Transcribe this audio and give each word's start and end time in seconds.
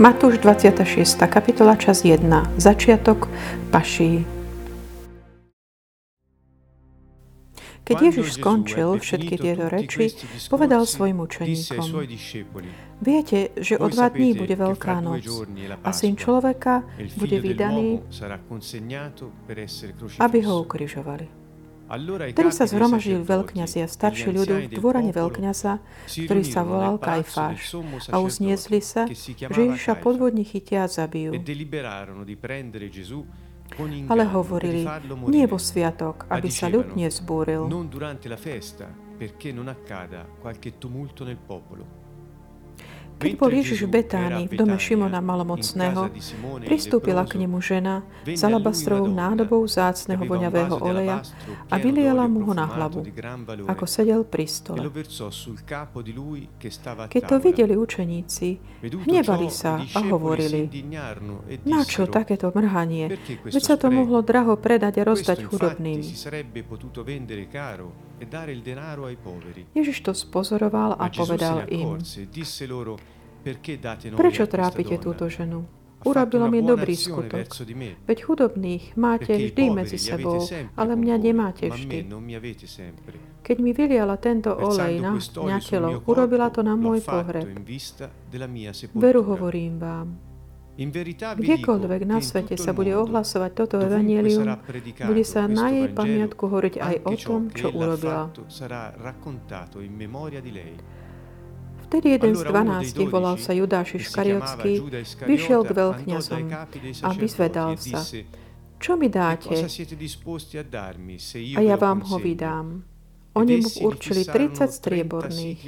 Matúš 0.00 0.40
26. 0.40 1.20
kapitola 1.28 1.76
čas 1.76 2.08
1. 2.08 2.24
Začiatok 2.56 3.28
paší. 3.68 4.24
Keď 7.84 7.96
Ježiš 8.08 8.40
skončil 8.40 8.96
všetky 8.96 9.36
tieto 9.36 9.68
reči, 9.68 10.16
povedal 10.48 10.88
svojim 10.88 11.20
učeníkom, 11.20 12.08
Viete, 13.04 13.52
že 13.60 13.76
o 13.76 13.92
dva 13.92 14.08
dní 14.08 14.32
bude 14.40 14.56
Veľká 14.56 15.04
noc 15.04 15.20
a 15.84 15.92
Syn 15.92 16.16
človeka 16.16 16.80
bude 17.20 17.36
vydaný, 17.36 18.00
aby 20.16 20.38
ho 20.48 20.64
ukrižovali. 20.64 21.39
Vtedy 21.90 22.50
sa 22.54 22.70
zhromažili 22.70 23.18
veľkňazi 23.18 23.82
a 23.82 23.88
starší 23.90 24.30
ľudu 24.30 24.54
v 24.70 24.78
dvorane 24.78 25.10
veľkňaza, 25.10 25.82
ktorý 26.06 26.42
sa 26.46 26.62
volal 26.62 27.02
Kajfáš 27.02 27.74
a 28.14 28.22
uzniesli 28.22 28.78
sa, 28.78 29.10
že 29.10 29.60
Ježiša 29.74 29.98
podvodní 29.98 30.46
chytia 30.46 30.86
a 30.86 30.88
zabijú. 30.88 31.34
Ale 34.10 34.24
hovorili, 34.26 34.82
nie 35.30 35.46
vo 35.46 35.58
sviatok, 35.58 36.30
aby 36.30 36.48
sa 36.50 36.66
ľud 36.70 36.94
nezbúril. 36.94 37.66
perché 39.20 39.52
non 39.52 39.68
accada 39.68 40.26
qualche 40.40 40.78
tumulto 40.78 41.24
nel 41.24 41.36
popolo. 41.36 41.99
Keď 43.20 43.36
bol 43.36 43.52
Ježiš 43.52 43.84
v 43.84 44.00
Betánii, 44.00 44.48
v 44.48 44.56
dome 44.56 44.80
Šimona 44.80 45.20
malomocného, 45.20 46.08
pristúpila 46.64 47.28
k 47.28 47.36
nemu 47.36 47.60
žena 47.60 48.00
s 48.24 48.40
alabastrovou 48.40 49.12
nádobou 49.12 49.60
zácného 49.68 50.24
voňavého 50.24 50.80
oleja 50.80 51.20
a 51.68 51.74
vyliala 51.76 52.24
mu 52.24 52.48
ho 52.48 52.56
na 52.56 52.64
hlavu, 52.64 53.04
ako 53.68 53.84
sedel 53.84 54.24
pri 54.24 54.48
stole. 54.48 54.88
Keď 57.12 57.22
to 57.28 57.36
videli 57.44 57.76
učeníci, 57.76 58.48
hnevali 58.88 59.48
sa 59.52 59.84
a 59.84 60.00
hovorili, 60.00 60.72
na 61.68 61.84
čo 61.84 62.08
takéto 62.08 62.48
mrhanie, 62.56 63.20
veď 63.44 63.62
sa 63.62 63.76
to 63.76 63.92
mohlo 63.92 64.24
draho 64.24 64.56
predať 64.56 64.96
a 64.96 65.02
rozdať 65.04 65.44
chudobným. 65.44 66.00
Ježiš 69.72 69.98
to 70.04 70.12
spozoroval 70.12 70.92
a 70.96 71.04
povedal 71.08 71.64
im, 71.72 71.96
Prečo 74.16 74.44
trápite 74.46 75.00
túto 75.00 75.28
ženu? 75.32 75.64
Urobila 76.00 76.48
mi 76.48 76.64
dobrý 76.64 76.96
skutok. 76.96 77.44
Veď 78.08 78.18
chudobných 78.24 78.96
máte 78.96 79.36
vždy 79.36 79.64
medzi 79.68 80.00
sebou, 80.00 80.40
ale 80.72 80.96
mňa 80.96 81.16
nemáte 81.20 81.68
vždy. 81.68 82.08
Keď 83.44 83.56
mi 83.60 83.76
vyliala 83.76 84.16
tento 84.16 84.56
olej 84.56 84.96
na, 85.00 85.20
na 85.44 85.58
telo, 85.60 86.00
urobila 86.08 86.48
to 86.48 86.64
na 86.64 86.72
môj 86.72 87.04
pohreb. 87.04 87.52
Veru 88.96 89.22
hovorím 89.28 89.76
vám, 89.76 90.08
Kdekoľvek 90.80 92.02
na 92.08 92.24
svete 92.24 92.56
sa 92.56 92.72
bude 92.72 92.96
ohlasovať 92.96 93.50
toto 93.52 93.76
evanelium, 93.76 94.56
bude 95.04 95.24
sa 95.28 95.44
na 95.44 95.68
jej 95.68 95.92
pamiatku 95.92 96.48
hovoriť 96.48 96.74
aj 96.80 96.94
o 97.04 97.12
tom, 97.20 97.40
čo 97.52 97.68
urobila. 97.68 98.32
Vtedy 101.90 102.14
jeden 102.14 102.38
z 102.38 102.46
dvanástich, 102.46 103.10
volal 103.10 103.34
sa 103.34 103.50
Judáš 103.50 103.98
Iškariotský, 103.98 104.78
vyšiel 105.26 105.66
k 105.66 105.70
veľkňazom 105.74 106.44
a 107.02 107.08
vyzvedal 107.18 107.74
sa, 107.82 108.06
čo 108.78 108.94
mi 108.94 109.10
dáte? 109.10 109.66
A 111.58 111.60
ja 111.60 111.74
vám 111.74 112.06
ho 112.06 112.16
vydám. 112.22 112.86
Oni 113.34 113.58
mu 113.58 113.70
určili 113.90 114.22
30 114.22 114.70
strieborných 114.70 115.60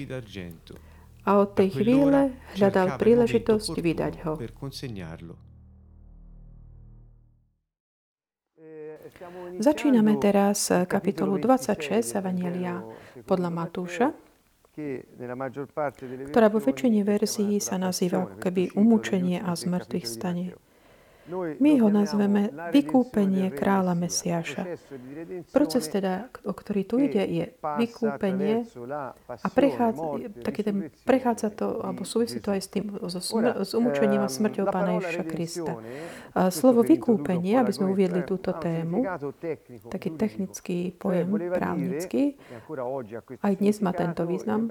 a 1.26 1.30
od 1.42 1.58
tej 1.58 1.74
chvíle 1.74 2.38
hľadal 2.54 3.02
príležitosť 3.02 3.74
vydať 3.82 4.14
ho. 4.22 4.38
Začíname 9.58 10.22
teraz 10.22 10.70
kapitolu 10.86 11.38
26 11.42 12.18
Evangelia 12.18 12.82
podľa 13.26 13.50
Matúša, 13.50 14.31
ktorá 14.72 16.48
vo 16.48 16.56
väčšine 16.56 17.04
verzií 17.04 17.60
sa 17.60 17.76
nazýva 17.76 18.24
ako 18.24 18.36
keby 18.40 18.72
umúčenie 18.72 19.44
a 19.44 19.52
zmrtvých 19.52 20.06
stane. 20.08 20.56
My 21.62 21.72
ho 21.78 21.86
nazveme 21.86 22.50
vykúpenie 22.74 23.54
kráľa 23.54 23.94
Mesiáša. 23.94 24.74
Proces 25.54 25.86
teda, 25.86 26.26
o 26.42 26.50
ktorý 26.50 26.82
tu 26.82 26.98
ide, 26.98 27.22
je 27.22 27.44
vykúpenie 27.62 28.66
a 29.30 29.48
prechádza, 29.48 30.02
taký 30.42 30.60
ten, 30.66 30.76
prechádza 31.06 31.54
to, 31.54 31.78
alebo 31.78 32.02
súvisí 32.02 32.42
to 32.42 32.50
aj 32.50 32.60
s 32.66 32.68
tým, 32.74 32.98
so 33.06 33.22
s 33.62 33.70
umúčením 33.72 34.26
a 34.26 34.28
smrťou 34.28 34.66
Pána 34.74 34.98
Ježiša 34.98 35.24
Krista. 35.30 35.72
A 36.34 36.50
slovo 36.50 36.82
vykúpenie, 36.82 37.54
aby 37.54 37.70
sme 37.70 37.94
uviedli 37.94 38.26
túto 38.26 38.50
tému, 38.58 39.06
taký 39.94 40.18
technický 40.18 40.90
pojem 40.90 41.30
právnický, 41.54 42.34
aj 43.38 43.52
dnes 43.62 43.78
má 43.78 43.94
tento 43.94 44.26
význam, 44.26 44.66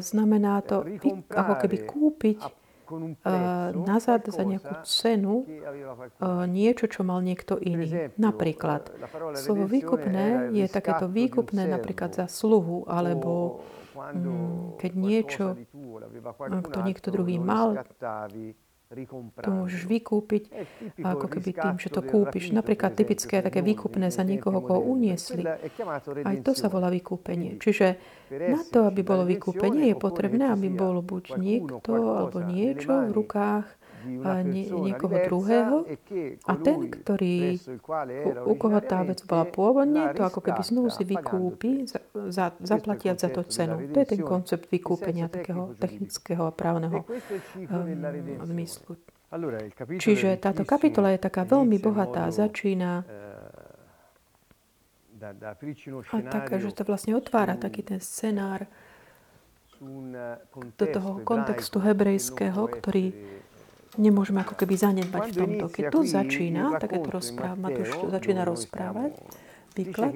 znamená 0.00 0.64
to 0.64 0.80
ako 1.28 1.54
keby 1.60 1.76
kúpiť 1.84 2.63
nazad 3.74 4.28
za 4.28 4.42
nejakú 4.44 4.74
cenu 4.84 5.46
niečo, 6.48 6.86
čo 6.88 7.00
mal 7.04 7.20
niekto 7.20 7.56
iný. 7.56 8.10
Napríklad, 8.16 8.92
slovo 9.36 9.64
výkupné 9.68 10.52
je 10.52 10.66
takéto 10.68 11.06
výkupné 11.08 11.68
napríklad 11.68 12.14
za 12.14 12.26
sluhu, 12.26 12.88
alebo 12.88 13.64
mm, 13.94 14.80
keď 14.80 14.92
niečo, 14.94 15.46
kto 16.64 16.78
niekto 16.82 17.08
druhý 17.12 17.38
mal, 17.38 17.84
to 19.42 19.50
môžeš 19.50 19.90
vykúpiť 19.90 20.42
ako 21.02 21.26
keby 21.26 21.50
tým, 21.50 21.76
že 21.82 21.90
to 21.90 22.04
kúpiš. 22.04 22.54
Napríklad 22.54 22.94
typické 22.94 23.42
také 23.42 23.64
výkupné 23.64 24.12
za 24.12 24.22
niekoho, 24.22 24.62
koho 24.62 24.80
uniesli. 24.84 25.42
Aj 26.22 26.36
to 26.44 26.52
sa 26.54 26.70
volá 26.70 26.92
vykúpenie. 26.92 27.58
Čiže 27.58 27.98
na 28.30 28.62
to, 28.62 28.86
aby 28.86 29.02
bolo 29.02 29.26
vykúpenie, 29.26 29.90
je 29.90 29.96
potrebné, 29.98 30.52
aby 30.52 30.70
bolo 30.70 31.02
buď 31.02 31.40
niekto 31.40 31.90
alebo 31.90 32.38
niečo 32.44 33.10
v 33.10 33.12
rukách 33.12 33.66
nie, 34.44 34.68
niekoho 34.68 35.16
druhého 35.24 35.76
a 36.44 36.52
ten, 36.60 36.90
ktorý, 36.92 37.56
u, 38.24 38.30
u 38.50 38.54
koho 38.54 38.78
tá 38.84 39.02
vec 39.02 39.24
bola 39.24 39.48
pôvodne, 39.48 40.12
to 40.12 40.22
ako 40.22 40.40
keby 40.44 40.60
znovu 40.60 40.88
si 40.92 41.02
vykúpi, 41.08 41.88
za, 41.88 42.00
za, 42.28 42.46
zaplatiať 42.60 43.16
za 43.24 43.28
to 43.32 43.42
cenu. 43.48 43.80
To 43.90 43.96
je 44.00 44.08
ten 44.08 44.22
koncept 44.22 44.68
vykúpenia 44.68 45.32
takého 45.32 45.72
technického 45.76 46.48
a 46.48 46.52
právneho 46.52 47.02
um, 47.04 48.44
zmyslu. 48.44 48.96
Čiže 49.98 50.38
táto 50.38 50.62
kapitola 50.62 51.10
je 51.10 51.20
taká 51.20 51.42
veľmi 51.42 51.82
bohatá. 51.82 52.30
Začína 52.30 53.02
a 56.12 56.18
taká, 56.28 56.60
že 56.60 56.70
to 56.76 56.84
vlastne 56.84 57.16
otvára 57.16 57.56
taký 57.56 57.80
ten 57.80 57.98
scenár 57.98 58.68
do 60.78 60.86
toho 60.86 61.20
kontextu 61.26 61.80
hebrejského, 61.80 62.60
ktorý 62.68 63.12
nemôžeme 63.96 64.40
ako 64.42 64.54
keby 64.58 64.74
zanedbať 64.74 65.22
v 65.30 65.34
tomto. 65.34 65.66
Keď 65.70 65.84
tu 65.90 66.00
začína, 66.06 66.78
tak 66.78 66.96
je 66.96 67.00
to 67.02 67.10
rozpráva, 67.10 67.56
Matúš 67.58 67.90
tu 67.94 68.06
začína 68.10 68.42
rozprávať, 68.42 69.12
výklad, 69.74 70.12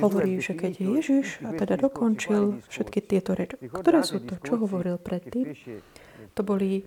hovorí, 0.00 0.40
že 0.40 0.56
keď 0.56 0.72
Ježiš 0.80 1.44
a 1.44 1.52
teda 1.52 1.76
dokončil 1.76 2.64
všetky 2.72 2.98
tieto 3.04 3.36
reči, 3.36 3.60
ktoré 3.60 4.00
sú 4.00 4.24
to, 4.24 4.40
čo 4.40 4.56
hovoril 4.56 4.96
predtým, 4.96 5.52
to 6.32 6.40
boli 6.40 6.84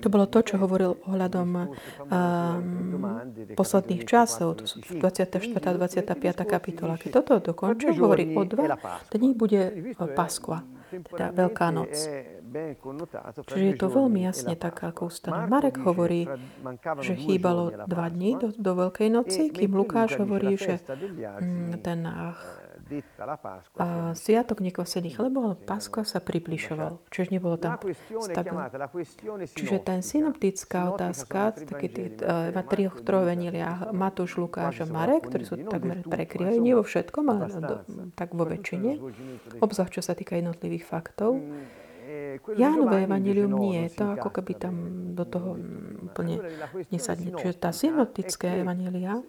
to 0.00 0.08
bolo 0.08 0.24
to, 0.32 0.40
čo 0.40 0.56
hovoril 0.56 0.96
ohľadom 1.04 1.48
um, 1.52 1.68
posledných 3.52 4.08
časov, 4.08 4.56
to 4.56 4.64
sú 4.64 4.80
24. 4.80 5.52
a 5.60 5.70
25. 5.76 6.08
kapitola. 6.48 6.96
Keď 6.96 7.10
toto 7.12 7.52
dokončil, 7.52 8.00
hovorí, 8.00 8.32
o 8.32 8.48
dva 8.48 8.80
dní 9.12 9.36
bude 9.36 9.92
Paskva, 10.16 10.64
teda 10.90 11.34
Veľká 11.34 11.68
noc. 11.74 11.94
Čiže 13.46 13.64
je 13.72 13.76
to 13.76 13.88
veľmi 13.90 14.20
jasne 14.24 14.54
tak, 14.54 14.80
ako 14.82 15.10
ustane. 15.10 15.50
Marek 15.50 15.82
hovorí, 15.82 16.30
že 17.02 17.14
chýbalo 17.18 17.74
dva 17.86 18.06
dní 18.08 18.38
do, 18.38 18.48
do 18.54 18.72
Veľkej 18.86 19.08
noci, 19.10 19.42
kým 19.50 19.74
Lukáš 19.74 20.16
hovorí, 20.20 20.54
že 20.56 20.80
mm, 20.82 21.82
ten 21.82 22.06
ach, 22.06 22.65
a 23.76 24.14
sviatok 24.14 24.62
nekvasených 24.62 25.18
chlebov, 25.18 25.42
ale 25.42 25.56
Páskva 25.58 26.06
sa 26.06 26.22
približoval. 26.22 27.02
Čiže 27.10 27.28
nebolo 27.34 27.58
tam 27.58 27.82
stabilné. 28.22 28.70
Čiže 29.50 29.76
ten 29.82 30.00
synoptická 30.06 30.94
otázka, 30.94 31.66
také 31.66 31.86
tie 31.90 32.06
uh, 32.22 32.54
trioch 32.66 33.02
troveniliach 33.02 33.90
Matúš, 33.90 34.38
Lukáš 34.38 34.82
a 34.82 34.86
Marek, 34.86 35.26
ktorí 35.26 35.44
sú 35.44 35.56
takmer 35.66 36.06
prekryli, 36.06 36.62
nie 36.62 36.78
vo 36.78 36.86
všetkom, 36.86 37.24
ale 37.26 37.46
do, 37.50 37.76
tak 38.14 38.38
vo 38.38 38.46
väčšine, 38.46 39.02
obzvlášť 39.58 39.92
čo 39.98 40.02
sa 40.02 40.14
týka 40.14 40.38
jednotlivých 40.38 40.86
faktov, 40.86 41.42
Jánové 42.54 43.10
evanilium 43.10 43.50
nie 43.58 43.90
je 43.90 43.98
to, 43.98 44.04
ako 44.14 44.30
keby 44.30 44.52
tam 44.54 44.74
do 45.18 45.26
toho 45.26 45.58
úplne 46.06 46.38
nesadne. 46.94 47.34
Čiže 47.34 47.54
tá 47.58 47.74
synoptická 47.74 48.62
evanília 48.62 49.26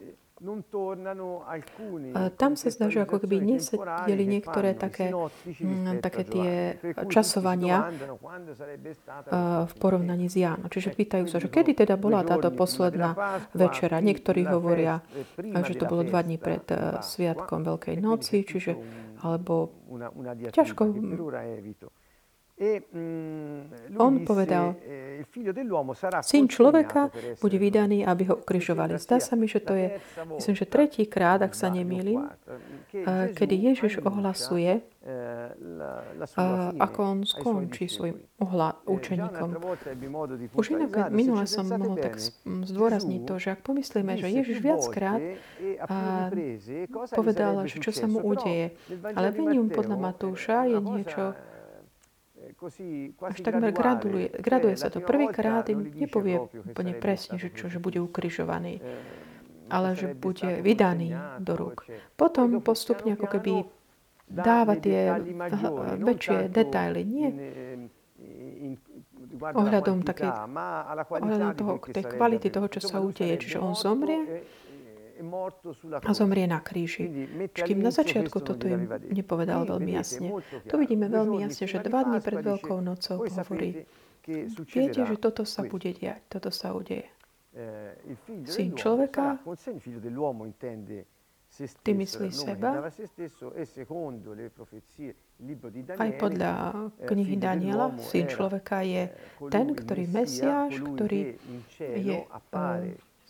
tam 2.37 2.53
sa 2.53 2.67
zdá, 2.69 2.93
že 2.93 3.01
ako 3.01 3.25
keby 3.25 3.41
nesedeli 3.41 4.25
niektoré 4.29 4.77
také, 4.77 5.09
mm, 5.09 5.97
také 5.97 6.21
tie 6.29 6.51
časovania 7.09 7.89
v 9.65 9.73
porovnaní 9.81 10.29
s 10.29 10.37
Jánom. 10.37 10.69
Čiže 10.69 10.93
pýtajú 10.93 11.25
sa, 11.25 11.41
že 11.41 11.49
kedy 11.49 11.73
teda 11.85 11.97
bola 11.97 12.21
táto 12.21 12.53
posledná 12.53 13.17
večera. 13.57 13.97
Niektorí 13.97 14.45
hovoria, 14.45 15.01
že 15.41 15.73
to 15.73 15.89
bolo 15.89 16.05
dva 16.05 16.21
dní 16.21 16.37
pred 16.37 16.63
Sviatkom 17.01 17.65
Veľkej 17.65 17.97
noci, 17.97 18.45
čiže 18.45 18.77
alebo 19.17 19.73
ťažko 20.53 20.83
E, 21.47 21.89
On 23.97 24.25
povedal, 24.25 24.73
eh, 24.81 25.21
syn 26.25 26.49
človeka 26.49 27.13
bude 27.37 27.57
vydaný, 27.61 28.01
aby 28.01 28.33
ho 28.33 28.41
ukrižovali. 28.41 28.97
Zdá 28.97 29.21
sa 29.21 29.37
mi, 29.37 29.45
že 29.45 29.61
to 29.61 29.77
je, 29.77 30.01
myslím, 30.41 30.55
že 30.57 30.65
tretíkrát, 30.65 31.37
ak 31.45 31.53
sa 31.53 31.69
nemýlim, 31.69 32.25
eh, 32.25 33.29
kedy 33.37 33.53
Ježiš 33.61 34.01
ohlasuje, 34.01 34.81
eh, 34.81 35.53
ako 36.81 36.99
on 37.05 37.19
skončí 37.29 37.85
svojim 37.85 38.25
ohla, 38.41 38.73
učeníkom. 38.89 39.49
Už 40.57 40.73
inak 40.73 41.13
minule 41.13 41.45
som 41.45 41.69
mohol 41.69 42.01
tak 42.01 42.17
zdôrazniť 42.41 43.21
to, 43.21 43.33
že 43.37 43.53
ak 43.53 43.61
pomyslíme, 43.61 44.17
že 44.17 44.33
Ježiš 44.33 44.65
viackrát 44.65 45.21
povedal, 47.13 47.69
že 47.69 47.77
čo 47.85 47.93
sa 47.93 48.09
mu 48.09 48.17
udeje, 48.25 48.73
ale 49.13 49.29
venium 49.29 49.69
podľa 49.69 49.97
Matúša 50.01 50.65
je 50.65 50.81
niečo, 50.81 51.37
až 53.21 53.37
takmer 53.45 53.69
graduje, 53.69 54.33
graduje 54.33 54.75
sa 54.77 54.89
to. 54.89 54.97
Prvýkrát 55.01 55.69
im 55.69 55.93
nepovie 55.93 56.41
úplne 56.41 56.93
presne, 56.97 57.37
že, 57.37 57.53
čo, 57.53 57.69
že 57.69 57.77
bude 57.77 58.01
ukrižovaný, 58.01 58.81
ale 59.69 59.93
že 59.93 60.17
bude 60.17 60.61
vydaný 60.65 61.13
do 61.37 61.53
rúk. 61.53 61.85
Potom 62.17 62.57
postupne 62.65 63.13
ako 63.13 63.27
keby 63.29 63.53
dáva 64.27 64.73
tie 64.75 65.21
väčšie 66.01 66.49
detaily. 66.49 67.01
Nie 67.05 67.29
ohľadom, 69.37 70.01
také, 70.01 70.27
ohľadom 71.13 71.51
toho, 71.53 71.73
tej 71.93 72.05
kvality 72.05 72.47
toho, 72.49 72.67
čo 72.71 72.81
sa 72.81 72.97
udeje. 73.03 73.37
Čiže 73.37 73.57
on 73.61 73.77
zomrie 73.77 74.43
a 76.03 76.11
zomrie 76.13 76.47
na 76.47 76.59
kríži. 76.61 77.27
Kým 77.53 77.79
na 77.81 77.91
začiatku 77.91 78.37
toto 78.41 78.65
im 78.69 78.87
nepovedal 79.09 79.65
veľmi 79.65 79.91
jasne. 79.97 80.29
Tu 80.65 80.75
vidíme 80.77 81.09
veľmi 81.09 81.43
jasne, 81.43 81.65
že 81.65 81.81
dva 81.81 82.05
dní 82.05 82.19
pred 82.21 82.39
Veľkou 82.41 82.79
nocou 82.79 83.25
hovorí, 83.25 83.85
viete, 84.71 85.01
že 85.03 85.15
toto 85.17 85.43
sa 85.43 85.63
bude 85.65 85.91
diať, 85.93 86.21
toto 86.29 86.53
sa 86.53 86.75
udeje. 86.75 87.09
Eh, 87.57 87.97
Syn 88.45 88.77
človeka 88.77 89.41
ty 91.83 91.91
myslí 91.93 92.29
seba, 92.29 92.85
aj 95.97 96.11
podľa 96.21 96.53
eh, 96.53 97.07
knihy 97.07 97.35
Daniela, 97.39 97.97
syn 97.97 98.29
človeka 98.29 98.85
je 98.85 99.09
ten, 99.49 99.73
ktorý 99.73 100.05
Mesiáš, 100.05 100.77
ktorý 100.77 101.33
je 101.81 102.17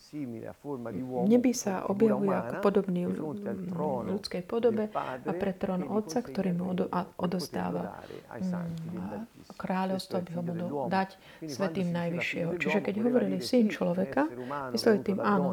v 0.07 1.27
nebi 1.27 1.51
sa 1.51 1.83
objavuje 1.87 2.31
ako 2.31 2.53
podobný 2.63 3.07
ľudskej 3.07 4.41
podobe 4.47 4.87
a 4.95 5.31
pre 5.35 5.51
trón 5.51 5.83
Otca, 5.83 6.23
ktorý 6.23 6.55
mu 6.55 6.71
odozdáva 7.19 7.99
mm, 8.31 9.59
kráľovstvo, 9.59 10.13
aby 10.23 10.29
ho 10.35 10.41
mohol 10.43 10.69
dať 10.87 11.09
svetým 11.47 11.91
najvyššieho. 11.91 12.55
Čiže 12.55 12.79
keď 12.79 12.95
hovorili 13.03 13.37
syn 13.43 13.67
človeka, 13.67 14.31
mysleli 14.71 14.99
tým 15.03 15.19
áno, 15.19 15.51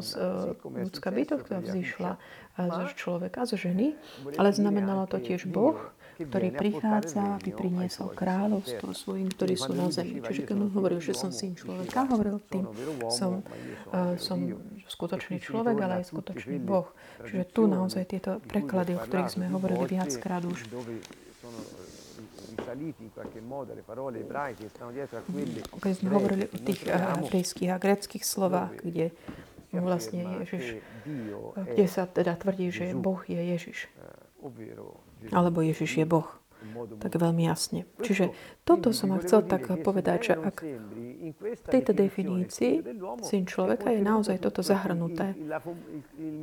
ľudská 0.63 1.09
bytosť, 1.11 1.41
ktorá 1.43 1.59
vzýšla 1.59 2.11
z 2.55 2.77
človeka, 2.95 3.43
z 3.43 3.59
ženy, 3.59 3.87
ale 4.39 4.55
znamenalo 4.55 5.11
to 5.11 5.19
tiež 5.19 5.51
Boh, 5.51 5.75
ktorý 6.15 6.49
prichádza, 6.55 7.35
aby 7.35 7.51
priniesol 7.51 8.15
kráľovstvo 8.15 8.95
svojim, 8.95 9.27
ktorí 9.27 9.59
sú 9.59 9.75
na 9.75 9.91
zemi. 9.91 10.23
Čiže 10.23 10.47
keď 10.47 10.55
on 10.55 10.71
hovoril, 10.71 11.03
že 11.03 11.11
som 11.11 11.35
syn 11.35 11.59
človeka, 11.59 12.07
hovoril 12.07 12.39
tým, 12.47 12.63
som, 13.11 13.43
uh, 13.91 14.15
som 14.15 14.39
skutočný 14.87 15.43
človek, 15.43 15.75
ale 15.75 15.93
aj 16.01 16.15
skutočný 16.15 16.57
Boh. 16.63 16.87
Čiže 17.27 17.43
tu 17.51 17.67
naozaj 17.67 18.07
tieto 18.07 18.39
preklady, 18.47 18.95
o 18.95 19.03
ktorých 19.03 19.31
sme 19.35 19.51
hovorili 19.51 19.99
viackrát 19.99 20.47
už, 20.47 20.63
keď 25.75 25.93
sme 25.99 26.09
hovorili 26.15 26.45
o 26.47 26.57
tých 26.57 26.81
hebrejských 26.87 27.71
a 27.75 27.77
greckých 27.77 28.23
slovách, 28.23 28.79
kde 28.79 29.11
vlastne 29.75 30.39
Ježiš, 30.39 30.79
kde 31.55 31.85
sa 31.91 32.07
teda 32.07 32.39
tvrdí, 32.39 32.71
že 32.71 32.95
Boh 32.95 33.19
je 33.27 33.41
Ježiš 33.43 33.91
alebo 35.31 35.61
Ježiš 35.61 36.03
je 36.03 36.05
Boh. 36.05 36.27
Tak 36.99 37.15
veľmi 37.15 37.45
jasne. 37.45 37.85
Čiže 38.01 38.33
toto 38.65 38.89
som 38.89 39.13
vám 39.13 39.21
chcel 39.21 39.45
tak 39.45 39.69
povedať, 39.85 40.19
že 40.31 40.33
ak 40.33 40.65
v 41.31 41.67
tejto 41.69 41.93
definícii 41.93 42.81
syn 43.21 43.43
človeka 43.45 43.93
je 43.93 44.01
naozaj 44.01 44.41
toto 44.41 44.65
zahrnuté. 44.65 45.37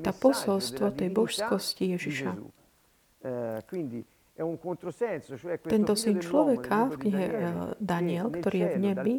Tá 0.06 0.12
posolstvo 0.14 0.94
tej 0.94 1.10
božskosti 1.10 1.98
Ježiša. 1.98 2.38
Tento 5.68 5.94
syn 5.94 6.16
človeka 6.24 6.88
v 6.88 6.94
knihe 6.96 7.26
eh, 7.28 7.36
Daniel, 7.76 8.32
ktorý 8.32 8.56
je 8.64 8.68
v 8.72 8.78
nebi, 8.80 9.14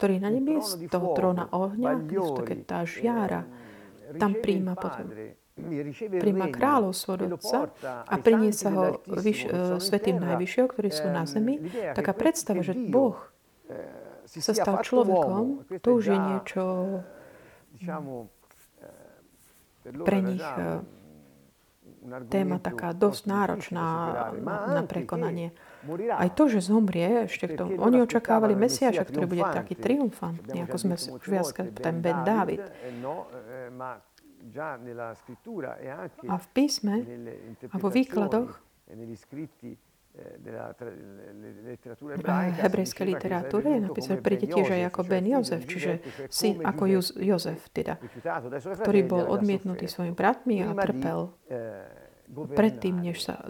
ktorý 0.00 0.12
je 0.16 0.22
na 0.24 0.30
nebi 0.32 0.54
z 0.58 0.88
toho 0.88 1.12
tróna 1.12 1.52
ohňa, 1.52 2.00
je 2.08 2.56
tá 2.64 2.80
žiara, 2.88 3.44
tam 4.16 4.32
príjma 4.40 4.72
potom 4.72 5.12
príjma 6.18 6.50
kráľovstvo 6.50 7.10
od 7.14 7.38
Otca 7.38 7.58
a 8.10 8.14
priniesa 8.18 8.68
ho 8.74 8.84
vyš, 9.06 9.46
svetým 9.78 10.18
najvyššieho, 10.18 10.66
ktorí 10.66 10.90
sú 10.90 11.06
na 11.14 11.24
zemi, 11.30 11.62
taká 11.94 12.10
predstava, 12.10 12.66
že 12.66 12.74
Boh 12.74 13.14
sa 14.26 14.50
stal 14.50 14.82
človekom, 14.82 15.62
to 15.78 15.88
už 15.94 16.04
je 16.10 16.18
niečo 16.18 16.62
pre 20.02 20.18
nich 20.24 20.42
téma 22.28 22.60
taká 22.60 22.92
dosť 22.92 23.22
náročná 23.24 23.86
na 24.74 24.82
prekonanie. 24.84 25.56
Aj 26.12 26.28
to, 26.32 26.48
že 26.52 26.64
zomrie, 26.64 27.28
ešte 27.28 27.48
to, 27.56 27.68
oni 27.78 28.00
očakávali 28.04 28.56
Mesiaša, 28.56 29.04
ktorý 29.08 29.24
bude 29.28 29.44
taký 29.44 29.76
triumfantný, 29.76 30.64
ako 30.66 30.76
sme 30.76 30.94
už 30.96 31.24
viac 31.28 31.48
ten 31.54 32.00
Ben 32.00 32.24
David. 32.24 32.64
A 36.28 36.36
v 36.36 36.46
písme 36.52 36.94
a 37.72 37.76
vo 37.80 37.88
výkladoch 37.88 38.60
hebrejskej 42.54 43.06
literatúre 43.18 43.66
je 43.66 43.80
napísané, 43.82 44.22
príde 44.22 44.46
tiež 44.46 44.70
aj 44.70 44.82
ako 44.94 45.00
Ben 45.10 45.26
Jozef, 45.26 45.66
čiže 45.66 45.92
syn 46.30 46.62
ako 46.62 46.82
Jozef, 47.18 47.66
teda, 47.74 47.98
ktorý 48.78 49.00
bol 49.10 49.26
odmietnutý 49.26 49.90
svojimi 49.90 50.14
bratmi 50.14 50.62
a 50.62 50.70
trpel. 50.70 51.34
eh, 51.50 52.03
predtým, 52.32 53.04
než 53.04 53.22
sa 53.22 53.44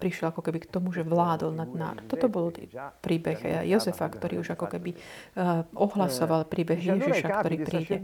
prišiel 0.00 0.32
ako 0.32 0.40
keby 0.42 0.64
k 0.64 0.68
tomu, 0.72 0.90
že 0.90 1.06
vládol 1.06 1.54
nad 1.54 1.70
národ. 1.70 2.04
Toto 2.08 2.26
bol 2.26 2.50
príbeh 3.04 3.64
Jozefa, 3.68 4.10
ktorý 4.10 4.42
už 4.42 4.56
ako 4.56 4.66
keby 4.72 4.90
uh, 4.94 5.62
ohlasoval 5.76 6.48
príbeh 6.48 6.80
Ježiša, 6.80 7.28
ktorý 7.40 7.56
príde. 7.62 7.96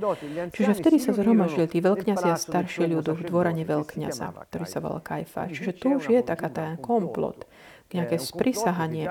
Čiže 0.55 0.73
vtedy 0.77 0.99
sa 1.03 1.17
zhromažili 1.17 1.67
tí 1.67 1.83
veľkňazi 1.83 2.29
a 2.31 2.37
starší 2.39 2.87
ľudu 2.87 3.17
v 3.17 3.23
dvorane 3.27 3.65
veľkňaza, 3.65 4.51
ktorý 4.51 4.67
sa 4.69 4.79
volal 4.79 5.03
Kajfa. 5.03 5.51
Čiže 5.51 5.73
tu 5.81 5.99
už 5.99 6.13
je 6.13 6.21
taká 6.23 6.53
ten 6.53 6.79
komplot, 6.79 7.49
nejaké 7.91 8.21
sprisahanie 8.21 9.11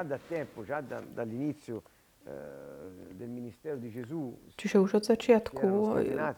Čiže 4.56 4.76
už 4.80 4.92
od 5.00 5.04
začiatku 5.04 5.68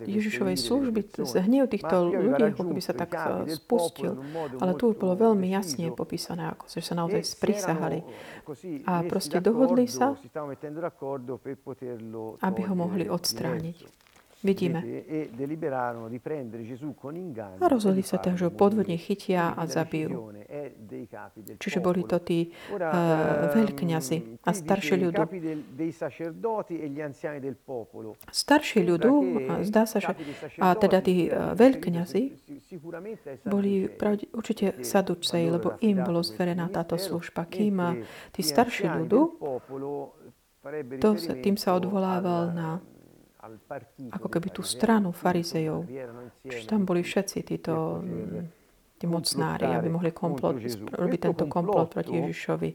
Ježišovej 0.02 0.58
služby 0.58 1.00
hnev 1.46 1.70
týchto 1.70 2.10
ľudí 2.10 2.42
ako 2.42 2.62
keby 2.74 2.82
sa 2.82 2.98
tak 2.98 3.14
spustil. 3.54 4.18
Ale 4.58 4.74
tu 4.74 4.98
bolo 4.98 5.14
veľmi 5.14 5.46
jasne 5.54 5.94
popísané, 5.94 6.50
ako 6.50 6.66
že 6.66 6.82
sa 6.82 6.98
naozaj 6.98 7.22
sprisahali. 7.22 8.02
A 8.90 9.06
proste 9.06 9.38
dohodli 9.38 9.86
sa, 9.86 10.18
aby 12.42 12.62
ho 12.66 12.74
mohli 12.74 13.06
odstrániť. 13.06 14.01
Vidíme. 14.44 14.82
E 14.82 15.30
a 17.62 17.66
rozhodli 17.70 18.02
sa 18.02 18.18
tak, 18.18 18.42
že 18.42 18.50
ho 18.50 18.54
podvodne 18.54 18.98
chytia 18.98 19.54
a 19.54 19.70
zabijú. 19.70 20.34
Čiže 21.62 21.80
boli 21.80 22.02
to 22.04 22.18
tí 22.20 22.50
uh, 22.74 23.54
veľkňazi 23.54 24.18
a 24.42 24.52
starší 24.52 24.96
ľudu. 24.98 25.22
Starší 28.34 28.80
ľudu, 28.82 29.12
zdá 29.64 29.84
sa, 29.86 29.98
že 30.02 30.12
a 30.58 30.74
teda 30.74 31.00
tí 31.06 31.30
uh, 31.30 31.54
veľkňazi 31.54 32.24
boli 33.46 33.88
pravde, 33.94 34.26
určite 34.34 34.82
saducej, 34.82 35.54
lebo 35.54 35.78
im 35.86 36.02
bolo 36.02 36.26
zverená 36.26 36.68
táto 36.74 36.98
služba. 36.98 37.46
Kým 37.46 37.78
tí 38.34 38.42
starší 38.42 38.90
ľudu, 39.06 39.22
to, 41.02 41.10
tým 41.42 41.58
sa 41.58 41.74
odvolával 41.78 42.54
na 42.54 42.70
ako 44.12 44.28
keby 44.28 44.50
tú 44.54 44.62
stranu 44.62 45.12
farizejov. 45.12 45.88
Čiže 46.46 46.66
tam 46.68 46.86
boli 46.86 47.02
všetci 47.02 47.38
títo 47.44 48.04
tí 49.02 49.10
mocnári, 49.10 49.66
aby 49.66 49.90
mohli 49.90 50.14
komplot, 50.14 50.62
robiť 50.94 51.20
tento 51.26 51.50
komplot 51.50 51.90
proti 51.90 52.22
Ježišovi. 52.22 52.70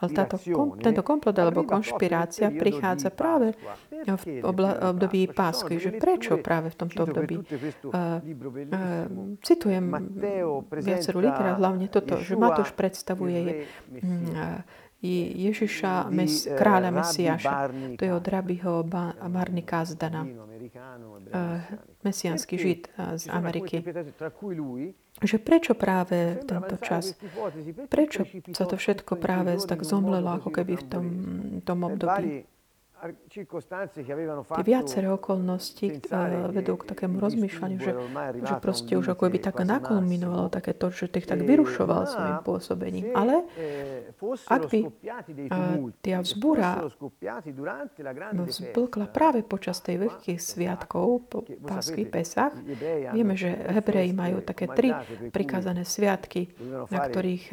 Ale 0.00 0.10
táto, 0.16 0.40
kom, 0.40 0.80
tento 0.80 1.04
komplot 1.04 1.36
alebo 1.36 1.68
konšpirácia 1.68 2.48
prichádza 2.48 3.12
práve 3.12 3.52
v 3.92 4.40
obla, 4.40 4.96
období 4.96 5.28
pásky. 5.28 5.76
Že 5.76 6.00
prečo 6.00 6.40
práve 6.40 6.72
v 6.72 6.76
tomto 6.80 7.04
období? 7.04 7.44
Uh, 7.84 7.92
uh, 7.92 9.04
citujem 9.44 9.84
viacero 10.80 11.20
literát, 11.20 11.60
hlavne 11.60 11.92
toto, 11.92 12.16
že 12.24 12.40
Matúš 12.40 12.72
predstavuje 12.72 13.68
uh, 14.00 14.64
Ježiša, 15.00 16.12
mes, 16.12 16.44
kráľa 16.44 16.92
Mesiáša. 16.92 17.72
To 17.96 18.02
je 18.04 18.12
od 18.12 18.26
rabiho 18.28 18.84
Barny 19.32 19.64
Kazdana, 19.64 20.28
mesiánsky 22.04 22.60
žid 22.60 22.92
z 23.16 23.24
Ameriky. 23.32 23.80
Že 25.20 25.36
prečo 25.40 25.72
práve 25.72 26.44
tento 26.44 26.76
čas? 26.84 27.16
Prečo 27.88 28.28
sa 28.52 28.64
to 28.68 28.76
všetko 28.76 29.16
práve 29.16 29.56
tak 29.64 29.88
zomlelo, 29.88 30.36
ako 30.36 30.52
keby 30.52 30.76
v 30.76 30.84
tom, 30.84 31.06
tom 31.64 31.78
období? 31.88 32.44
Tie 33.30 34.64
viaceré 34.66 35.08
okolnosti 35.08 36.04
uh, 36.12 36.52
vedú 36.52 36.76
k 36.76 36.84
takému 36.92 37.16
rozmýšľaniu, 37.16 37.78
že, 37.80 37.92
že 38.44 38.54
proste 38.60 38.92
už 39.00 39.16
ako 39.16 39.32
by 39.32 39.38
tak 39.40 39.56
nakulminovalo 39.64 40.52
také 40.52 40.76
to, 40.76 40.92
že 40.92 41.08
tých 41.08 41.24
tak 41.24 41.40
vyrušoval 41.40 42.04
svojim 42.04 42.38
pôsobením. 42.44 43.16
Ale 43.16 43.48
ak 44.44 44.62
by 44.68 44.80
tie 46.04 46.14
vzbúra 46.20 46.84
vzblkla 48.44 49.06
práve 49.08 49.40
počas 49.46 49.80
tej 49.80 50.10
veľkých 50.10 50.38
sviatkov, 50.38 51.32
po 51.32 51.38
Pásky, 51.46 52.04
Pesach, 52.04 52.52
vieme, 53.14 53.38
že 53.38 53.48
Hebreji 53.48 54.12
majú 54.12 54.44
také 54.44 54.68
tri 54.68 54.92
prikázané 55.32 55.88
sviatky, 55.88 56.52
na 56.92 57.00
ktorých 57.08 57.44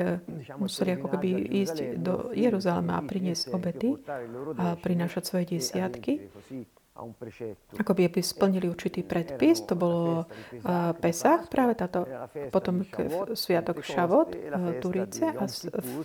museli 0.60 1.00
ako 1.00 1.07
keby 1.15 1.27
ísť 1.63 1.77
do 2.01 2.36
Jeruzalema 2.36 3.00
a 3.00 3.05
priniesť 3.05 3.55
obety 3.55 3.96
a 4.57 4.75
prinášať 4.75 5.24
svoje 5.24 5.38
svoje 5.38 5.53
desiatky, 5.68 6.32
ako 7.78 7.92
by 7.94 8.10
splnili 8.26 8.66
určitý 8.66 9.06
predpis, 9.06 9.62
to 9.62 9.78
bolo 9.78 10.26
uh, 10.26 10.98
Pesach, 10.98 11.46
práve 11.46 11.78
táto, 11.78 12.10
potom 12.50 12.82
Sviatok 13.38 13.86
Šavot, 13.86 14.34
uh, 14.34 14.82
Turice 14.82 15.30
a 15.30 15.46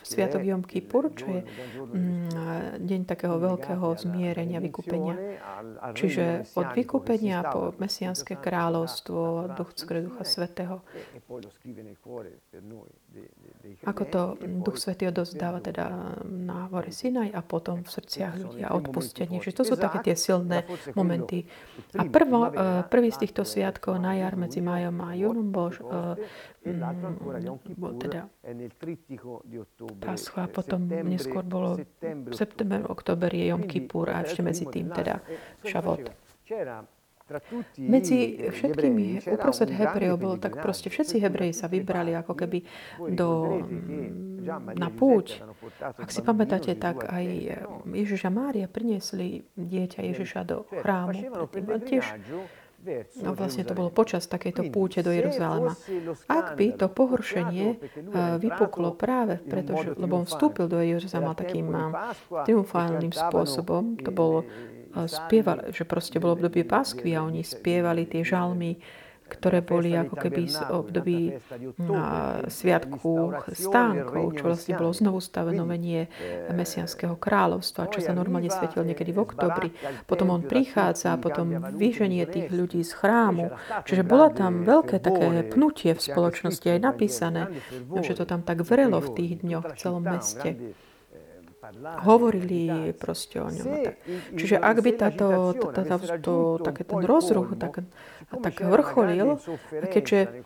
Sviatok 0.04 0.44
Jom 0.44 0.60
Kippur, 0.60 1.16
čo 1.16 1.26
je 1.32 1.40
um, 1.80 2.28
deň 2.76 3.08
takého 3.08 3.40
veľkého 3.40 3.86
zmierenia, 3.96 4.60
vykúpenia. 4.60 5.16
Čiže 5.96 6.52
od 6.52 6.68
vykúpenia 6.76 7.40
po 7.48 7.72
mesianské 7.80 8.36
kráľovstvo, 8.36 9.56
duch 9.56 9.72
Ducha 9.72 10.24
Svetého. 10.28 10.84
Ako 13.86 14.02
to 14.06 14.20
Duch 14.62 14.78
Svetý 14.78 15.06
odozdáva 15.10 15.62
teda 15.62 16.18
na 16.26 16.66
hore 16.70 16.90
Sinaj 16.90 17.30
a 17.30 17.40
potom 17.42 17.86
v 17.86 17.90
srdciach 17.90 18.34
ľudia 18.34 18.74
odpustenie. 18.74 19.38
Že 19.38 19.52
to 19.54 19.62
sú 19.62 19.74
také 19.78 20.12
tie 20.12 20.16
silné 20.18 20.66
momenty. 20.98 21.46
A 21.94 22.06
prvo, 22.06 22.50
eh, 22.50 22.82
prvý 22.86 23.14
z 23.14 23.26
týchto 23.26 23.46
sviatkov 23.46 24.02
na 24.02 24.18
jar 24.18 24.34
medzi 24.34 24.58
majom 24.58 24.96
a 25.02 25.14
júnom 25.14 25.48
bol, 25.54 25.70
uh, 25.70 26.18
bol 27.74 27.92
teda 27.98 28.26
Pascha 29.98 30.46
a 30.46 30.50
potom 30.50 30.86
neskôr 30.86 31.42
bolo 31.42 31.78
september, 32.30 32.86
oktober 32.86 33.30
je 33.34 33.50
Jom 33.50 33.66
Kippur 33.66 34.10
a 34.10 34.22
ešte 34.22 34.42
medzi 34.46 34.66
tým 34.70 34.90
teda 34.90 35.22
Šavot. 35.66 36.06
Medzi 37.78 38.48
všetkými 38.50 39.24
uprostred 39.32 39.72
Hebrejov 39.72 40.18
bolo 40.18 40.36
tak 40.36 40.58
proste, 40.58 40.92
všetci 40.92 41.22
Hebreji 41.22 41.54
sa 41.56 41.70
vybrali 41.70 42.12
ako 42.18 42.32
keby 42.36 42.58
do, 43.14 43.62
mm, 43.62 44.76
na 44.76 44.88
púť. 44.90 45.40
Ak 45.80 46.10
si 46.10 46.20
pamätáte, 46.20 46.74
tak 46.76 47.06
aj 47.08 47.24
Ježiš 47.88 48.26
a 48.26 48.30
Mária 48.32 48.66
priniesli 48.66 49.46
dieťa 49.54 50.00
Ježiša 50.02 50.40
do 50.44 50.66
chrámu. 50.68 51.30
Tiež 51.82 52.04
No 53.22 53.38
vlastne 53.38 53.62
to 53.62 53.78
bolo 53.78 53.94
počas 53.94 54.26
takejto 54.26 54.74
púte 54.74 55.06
do 55.06 55.14
Jeruzalema. 55.14 55.78
Ak 56.26 56.58
by 56.58 56.74
to 56.74 56.90
pohoršenie 56.90 57.78
vypuklo 58.42 58.98
práve 58.98 59.38
pretože, 59.38 59.94
lebo 59.94 60.18
on 60.18 60.26
vstúpil 60.26 60.66
do 60.66 60.82
Jeruzalema 60.82 61.38
takým 61.38 61.70
triumfálnym 62.42 63.14
spôsobom, 63.14 64.02
to 64.02 64.10
bolo 64.10 64.42
spievali, 65.08 65.72
že 65.72 65.88
proste 65.88 66.20
bolo 66.20 66.36
obdobie 66.36 66.64
páskvy 66.64 67.16
a 67.16 67.24
oni 67.24 67.42
spievali 67.42 68.04
tie 68.04 68.22
žalmy, 68.22 68.76
ktoré 69.32 69.64
boli 69.64 69.96
ako 69.96 70.14
keby 70.20 70.42
z 70.44 70.60
období 70.68 71.20
na 71.80 72.04
sviatku 72.44 73.32
stánkov, 73.56 74.36
čo 74.36 74.42
vlastne 74.52 74.76
bolo 74.76 74.92
znovu 74.92 75.24
stavenovenie 75.24 76.12
mesianského 76.52 77.16
kráľovstva, 77.16 77.88
čo 77.88 78.04
sa 78.04 78.12
normálne 78.12 78.52
svetilo 78.52 78.84
niekedy 78.84 79.16
v 79.16 79.22
oktobri. 79.24 79.68
Potom 80.04 80.28
on 80.28 80.44
prichádza 80.44 81.16
a 81.16 81.20
potom 81.20 81.48
vyženie 81.72 82.28
tých 82.28 82.52
ľudí 82.52 82.84
z 82.84 82.92
chrámu. 82.92 83.56
Čiže 83.88 84.04
bola 84.04 84.28
tam 84.28 84.68
veľké 84.68 85.00
také 85.00 85.48
pnutie 85.48 85.96
v 85.96 86.04
spoločnosti 86.04 86.68
aj 86.68 86.80
napísané, 86.84 87.48
že 88.04 88.12
to 88.12 88.28
tam 88.28 88.44
tak 88.44 88.60
vrelo 88.60 89.00
v 89.00 89.16
tých 89.16 89.32
dňoch 89.40 89.64
v 89.72 89.78
celom 89.80 90.04
meste 90.04 90.76
hovorili 92.02 92.90
proste 92.98 93.38
o 93.38 93.46
ňom. 93.46 93.66
Tak. 93.86 93.94
Čiže 94.34 94.56
ak 94.58 94.76
by 94.82 94.90
táto, 94.98 95.28
táto, 95.70 95.94
to, 96.18 96.34
také 96.58 96.82
ten 96.82 97.02
rozruch 97.06 97.54
tak, 97.54 97.86
tak 98.42 98.54
vrcholil, 98.66 99.38
keďže 99.70 100.42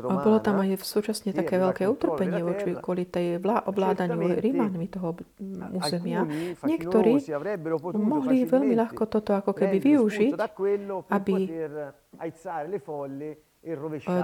bolo 0.00 0.38
tam 0.40 0.64
aj 0.64 0.80
súčasne 0.80 1.36
také 1.36 1.60
veľké 1.60 1.84
utrpenie 1.84 2.40
voči 2.40 2.80
kvôli 2.80 3.04
tej 3.04 3.36
vlá, 3.42 3.68
ovládaniu 3.68 4.40
Rímanmi 4.40 4.88
toho 4.88 5.20
územia, 5.76 6.24
niektorí 6.64 7.20
mohli 7.92 8.48
veľmi 8.48 8.72
ľahko 8.72 9.04
toto 9.04 9.36
ako 9.36 9.52
keby 9.52 9.76
využiť, 9.84 10.32
aby 11.12 11.36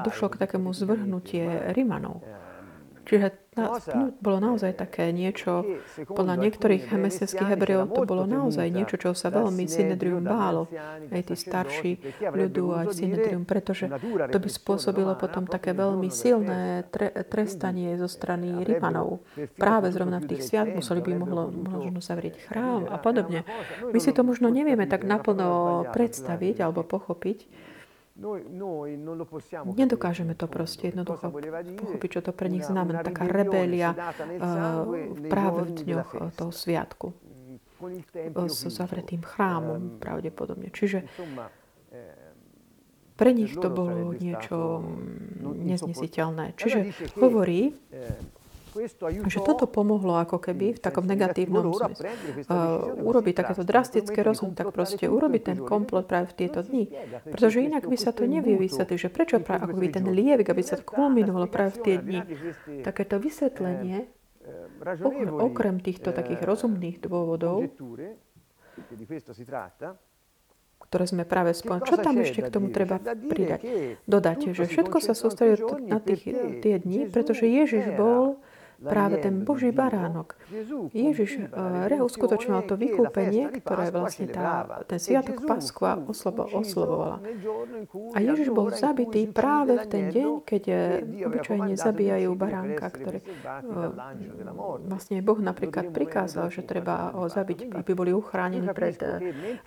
došlo 0.01 0.27
k 0.33 0.37
takému 0.41 0.71
zvrhnutie 0.73 1.75
Rímanov. 1.75 2.25
Čiže 3.05 3.45
na, 3.55 3.79
no, 3.79 4.11
bolo 4.19 4.39
naozaj 4.43 4.75
také 4.75 5.15
niečo, 5.15 5.63
podľa 6.11 6.35
niektorých 6.43 6.91
mesiackých 6.91 7.55
hebrejov 7.55 7.95
to 7.95 8.03
bolo 8.03 8.27
naozaj 8.27 8.67
niečo, 8.67 8.99
čo 8.99 9.15
sa 9.15 9.31
veľmi 9.31 9.71
Synedrium 9.71 10.27
bálo, 10.27 10.67
aj 11.15 11.23
tí 11.23 11.35
starší 11.39 11.93
ľudu 12.35 12.65
a 12.75 12.91
Synedrium, 12.91 13.47
pretože 13.47 13.87
to 14.33 14.39
by 14.43 14.51
spôsobilo 14.51 15.15
potom 15.15 15.47
také 15.47 15.71
veľmi 15.71 16.11
silné 16.11 16.89
tre, 16.91 17.15
trestanie 17.31 17.95
zo 17.95 18.11
strany 18.11 18.67
Rimanov. 18.67 19.23
Práve 19.55 19.95
zrovna 19.95 20.19
v 20.19 20.35
tých 20.35 20.51
sviat 20.51 20.75
museli 20.75 20.99
by 21.05 21.13
mohlo, 21.15 21.55
možno 21.55 22.03
zavrieť 22.03 22.51
chrám 22.51 22.91
a 22.91 22.99
podobne. 22.99 23.47
My 23.87 23.99
si 24.03 24.11
to 24.11 24.27
možno 24.27 24.51
nevieme 24.51 24.91
tak 24.91 25.07
naplno 25.07 25.87
predstaviť 25.95 26.59
alebo 26.59 26.83
pochopiť, 26.83 27.39
Nedokážeme 29.75 30.39
to 30.39 30.47
proste 30.47 30.95
jednoducho 30.95 31.35
pochopiť, 31.83 32.11
čo 32.15 32.21
to 32.23 32.31
pre 32.31 32.47
nich 32.47 32.63
znamená. 32.63 33.03
Taká 33.03 33.27
rebelia 33.27 33.91
uh, 33.91 34.87
práve 35.27 35.61
v 35.67 35.71
dňoch 35.83 36.11
eh, 36.15 36.31
toho 36.39 36.55
sviatku 36.55 37.11
mm, 37.11 38.47
s 38.47 38.71
zavretým 38.71 39.19
chrámom 39.19 39.99
ehm, 39.99 39.99
pravdepodobne. 39.99 40.71
Čiže 40.71 41.03
ehm, 41.03 41.43
pre 43.19 43.35
nich 43.35 43.51
to 43.59 43.67
bolo 43.67 44.15
niečo 44.15 44.87
neznesiteľné. 45.43 46.55
Čiže 46.55 46.95
hovorí, 47.19 47.75
že 49.31 49.39
toto 49.41 49.71
pomohlo 49.71 50.19
ako 50.19 50.43
keby 50.43 50.75
v 50.77 50.81
takom 50.83 51.07
negatívnom 51.07 51.71
zmysle. 51.71 52.11
Uh, 52.51 52.95
urobiť 52.99 53.35
takéto 53.39 53.63
drastické 53.63 54.21
rozhodnutie, 54.27 54.61
tak 54.67 54.75
proste 54.75 55.07
urobiť 55.07 55.43
ten 55.55 55.59
komplot 55.63 56.11
práve 56.11 56.35
v 56.35 56.45
tieto 56.45 56.61
dni. 56.67 56.91
Pretože 57.25 57.63
inak 57.63 57.87
by 57.87 57.97
sa 57.97 58.11
to 58.11 58.27
nevie 58.27 58.59
vysvetliť, 58.59 58.99
že 58.99 59.09
prečo 59.09 59.39
práve 59.39 59.71
ako 59.71 59.77
by 59.79 59.87
ten 59.89 60.07
lievik, 60.11 60.51
aby 60.51 60.63
sa 60.67 60.77
to 60.79 60.85
kulminovalo 60.85 61.47
práve 61.47 61.79
v 61.79 61.81
tie 61.87 61.97
dni. 62.03 62.21
Takéto 62.83 63.23
vysvetlenie, 63.23 64.11
okrem 65.41 65.81
týchto 65.81 66.13
takých 66.13 66.45
rozumných 66.45 67.01
dôvodov, 67.01 67.65
ktoré 70.85 71.05
sme 71.09 71.25
práve 71.25 71.57
spomenuli. 71.57 71.89
Čo 71.89 71.97
tam 71.97 72.15
ešte 72.21 72.41
k 72.45 72.51
tomu 72.53 72.69
treba 72.69 73.01
pridať? 73.01 73.61
Dodať, 74.05 74.53
že 74.53 74.69
všetko 74.69 75.01
sa 75.01 75.17
sústredí 75.17 75.65
na 75.89 75.99
tých, 75.99 76.29
tie 76.61 76.77
dni, 76.77 77.09
pretože 77.09 77.49
Ježiš 77.49 77.97
bol 77.97 78.44
práve 78.83 79.23
ten 79.23 79.47
Boží 79.47 79.71
baránok. 79.71 80.35
Ježiš 80.91 81.51
uh, 81.51 82.03
uskutočnil 82.03 82.67
to 82.67 82.75
vykúpenie, 82.75 83.51
ktoré 83.63 83.95
vlastne 83.95 84.27
tá, 84.29 84.83
ten 84.89 84.99
sviatok 84.99 85.47
Paskva 85.47 86.01
oslobo, 86.01 86.49
oslovovala. 86.49 87.23
A 88.15 88.19
Ježiš 88.19 88.51
bol 88.51 88.75
zabitý 88.75 89.31
práve 89.31 89.79
v 89.79 89.87
ten 89.87 90.05
deň, 90.11 90.29
keď 90.43 90.63
obyčajne 91.29 91.75
zabíjajú 91.79 92.31
baránka, 92.35 92.87
ktoré 92.91 93.19
uh, 93.23 93.95
vlastne 94.85 95.23
Boh 95.23 95.39
napríklad 95.39 95.95
prikázal, 95.95 96.51
že 96.51 96.67
treba 96.67 97.15
ho 97.15 97.31
zabiť, 97.31 97.73
aby 97.73 97.91
boli 97.95 98.11
uchránení 98.11 98.67
pred 98.75 98.99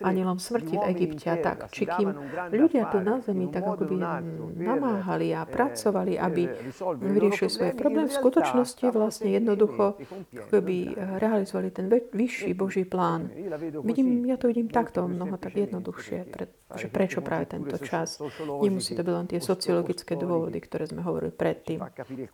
anielom 0.04 0.38
smrti 0.38 0.76
v 0.78 0.86
Egypte 0.94 1.30
tak. 1.42 1.70
Či 1.72 1.84
kým 1.88 2.10
ľudia 2.52 2.90
tu 2.92 3.00
na 3.02 3.20
zemi 3.22 3.48
tak 3.52 3.64
ako 3.68 3.84
by 3.88 3.96
namáhali 4.58 5.32
a 5.34 5.44
pracovali, 5.44 6.16
aby 6.16 6.48
vyriešili 7.02 7.50
svoje 7.50 7.72
problémy, 7.76 8.08
v 8.08 8.20
skutočnosti 8.20 8.86
vlastne 8.98 9.30
jednoducho 9.30 10.02
by 10.50 10.78
realizovali 11.22 11.70
ten 11.70 11.86
vyšší 11.90 12.58
Boží 12.58 12.84
plán. 12.84 13.30
Vidím, 13.86 14.26
ja 14.26 14.36
to 14.42 14.50
vidím 14.50 14.68
takto 14.68 15.06
mnoho 15.06 15.38
tak 15.38 15.54
jednoduchšie, 15.54 16.20
že 16.76 16.88
prečo 16.90 17.22
práve 17.22 17.46
tento 17.48 17.78
čas. 17.78 18.18
Nemusí 18.62 18.98
to 18.98 19.06
byť 19.06 19.14
len 19.14 19.28
tie 19.30 19.40
sociologické 19.40 20.18
dôvody, 20.18 20.58
ktoré 20.60 20.90
sme 20.90 21.06
hovorili 21.06 21.32
predtým. 21.32 21.80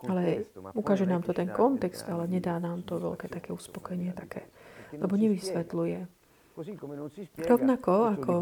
Ale 0.07 0.47
ukáže 0.73 1.03
nám 1.03 1.27
to 1.27 1.35
ten 1.35 1.51
kontext, 1.51 2.07
ale 2.07 2.25
nedá 2.25 2.57
nám 2.57 2.87
to 2.87 2.97
veľké 2.97 3.27
také 3.27 3.51
uspokojenie, 3.51 4.15
také, 4.15 4.47
lebo 4.95 5.19
nevysvetľuje. 5.19 5.99
Rovnako 7.43 7.91
ako 8.15 8.33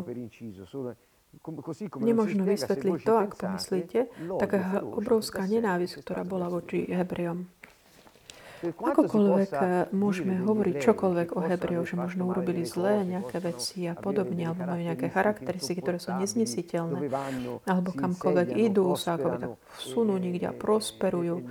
Nemožno 2.03 2.43
vysvetliť 2.43 3.07
to, 3.07 3.13
ak 3.15 3.39
pomyslíte, 3.39 4.11
taká 4.35 4.83
obrovská 4.83 5.47
nenávisť, 5.47 6.03
ktorá 6.03 6.27
bola 6.27 6.51
voči 6.51 6.83
Hebrejom. 6.91 7.47
Akokoľvek 8.61 9.51
eh, 9.57 9.63
môžeme 9.93 10.37
hovoriť 10.41 10.75
čokoľvek 10.77 11.29
o 11.33 11.41
Hebrejov, 11.41 11.85
že 11.89 11.95
možno 11.97 12.29
urobili 12.29 12.61
zlé 12.63 13.01
nejaké 13.05 13.41
veci 13.41 13.89
a 13.89 13.97
podobne, 13.97 14.45
alebo 14.45 14.69
majú 14.69 14.81
nejaké 14.85 15.09
charakteristiky, 15.09 15.81
ktoré 15.81 15.97
sú 15.97 16.13
neznesiteľné, 16.17 17.09
alebo 17.65 17.89
kamkoľvek 17.91 18.49
idú, 18.57 18.93
sa 18.93 19.17
ako 19.17 19.27
tak 19.37 19.51
vsunú 19.81 20.15
niekde 20.21 20.51
a 20.51 20.53
prosperujú 20.53 21.47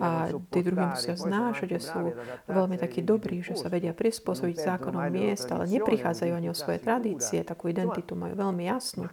a 0.00 0.32
tí 0.48 0.60
druhí 0.64 0.84
musia 0.88 1.14
znášať, 1.18 1.68
že 1.76 1.80
sú 1.92 2.00
veľmi 2.48 2.80
takí 2.80 3.04
dobrí, 3.04 3.44
že 3.44 3.58
sa 3.58 3.68
vedia 3.68 3.92
prispôsobiť 3.92 4.56
zákonom 4.56 5.04
miest, 5.12 5.50
ale 5.52 5.68
neprichádzajú 5.68 6.32
ani 6.32 6.48
o 6.48 6.56
svoje 6.56 6.80
tradície, 6.80 7.44
takú 7.44 7.68
identitu 7.68 8.16
majú 8.16 8.34
veľmi 8.38 8.64
jasnú. 8.64 9.12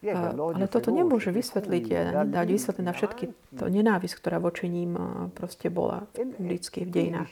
Ale 0.00 0.66
toto 0.70 0.88
nemôže 0.88 1.28
vysvetliť, 1.34 1.84
dať 2.30 2.46
vysvetliť 2.48 2.84
na 2.86 2.94
všetky 2.96 3.24
to 3.56 3.72
nenávisť, 3.72 4.14
ktorá 4.20 4.38
voči 4.38 4.68
ním 4.68 4.94
eh, 4.94 5.04
proste 5.32 5.72
bola. 5.72 6.06
vždycky 6.14 6.85
v 6.86 6.90
dejinách. 6.94 7.28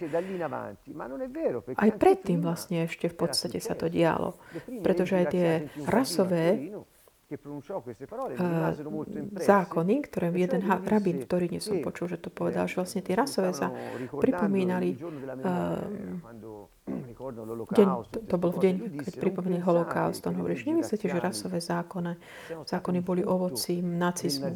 Aj 1.78 1.90
predtým 1.94 2.42
vlastne 2.42 2.90
ešte 2.90 3.06
v 3.06 3.16
podstate 3.16 3.62
sa 3.62 3.78
to 3.78 3.86
dialo, 3.86 4.34
pretože 4.82 5.14
aj 5.14 5.26
tie 5.30 5.48
rasové 5.86 6.74
zákony, 9.40 9.94
ktoré 10.06 10.28
jeden 10.34 10.60
rabín, 10.68 11.24
ktorý 11.24 11.48
nie 11.48 11.60
som 11.62 11.80
počul, 11.80 12.12
že 12.12 12.20
to 12.20 12.28
povedal, 12.28 12.68
že 12.68 12.76
vlastne 12.78 13.00
tie 13.00 13.16
rasové 13.16 13.56
sa 13.56 13.72
pripomínali 14.12 14.94
deň, 17.74 17.88
to, 18.12 18.18
to 18.28 18.36
bol 18.36 18.52
v 18.52 18.58
deň, 18.60 18.74
keď 19.08 19.12
pripomínali 19.16 19.64
holokaust. 19.64 20.20
On 20.28 20.36
hovorí, 20.36 20.52
že 20.52 20.68
nemyslíte, 20.68 21.08
že 21.08 21.16
rasové 21.16 21.64
zákony, 21.64 22.20
zákony 22.68 22.98
boli 23.00 23.24
ovocím 23.24 23.96
nacizmu 23.96 24.52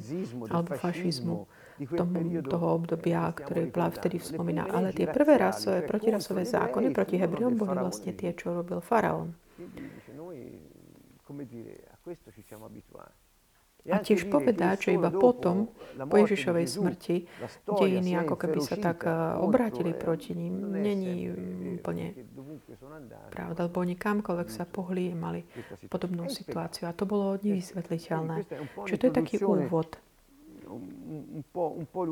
alebo 0.53 0.77
fašizmu 0.77 1.49
tomu, 1.87 2.43
toho 2.43 2.67
obdobia, 2.75 3.31
ktoré 3.31 3.71
vtedy 3.71 4.19
spomína. 4.19 4.67
Ale 4.67 4.91
tie 4.91 5.07
prvé 5.07 5.39
rasové, 5.39 5.87
protirasové 5.87 6.43
zákony 6.43 6.91
proti 6.91 7.21
Hebrejom 7.21 7.55
boli 7.55 7.79
vlastne 7.79 8.17
tie, 8.17 8.35
čo 8.35 8.57
robil 8.57 8.83
faraón. 8.83 9.37
A 13.89 14.05
tiež 14.05 14.29
povedať, 14.29 14.91
že 14.91 15.01
iba 15.01 15.09
potom, 15.09 15.73
po 15.97 16.17
Ježišovej 16.21 16.67
smrti, 16.67 17.17
dejiny 17.65 18.21
ako 18.21 18.35
keby 18.37 18.59
sa 18.61 18.77
tak 18.77 19.09
obrátili 19.41 19.97
proti 19.97 20.37
ním, 20.37 20.77
není 20.77 21.31
úplne 21.79 22.13
pravda, 23.33 23.71
lebo 23.71 23.81
oni 23.81 23.97
kamkoľvek 23.97 24.49
sa 24.51 24.69
pohli, 24.69 25.15
mali 25.17 25.47
podobnú 25.89 26.29
situáciu. 26.29 26.91
A 26.91 26.93
to 26.93 27.09
bolo 27.09 27.41
nevysvetliteľné. 27.41 28.45
Čiže 28.85 28.99
to 28.99 29.05
je 29.09 29.15
taký 29.15 29.37
úvod 29.41 29.97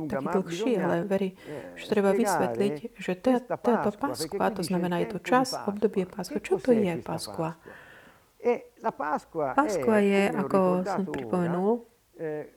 taký 0.09 0.27
dlhší, 0.41 0.73
ale 0.81 0.97
verí, 1.05 1.37
eh, 1.37 1.77
že 1.77 1.85
treba 1.89 2.11
vysvetliť, 2.17 2.75
že 2.97 3.13
táto 3.17 3.91
Paskva, 3.95 4.51
to 4.53 4.63
znamená, 4.65 5.01
je 5.05 5.09
to 5.17 5.19
čas, 5.21 5.55
obdobie 5.67 6.09
Paskva. 6.09 6.39
Čo 6.41 6.57
to 6.61 6.73
je 6.73 6.93
Paskva? 7.01 7.57
Paskva 9.55 9.97
je, 10.01 10.23
ako 10.31 10.61
som 10.85 11.03
pripomenul, 11.09 11.85
eh, 12.21 12.53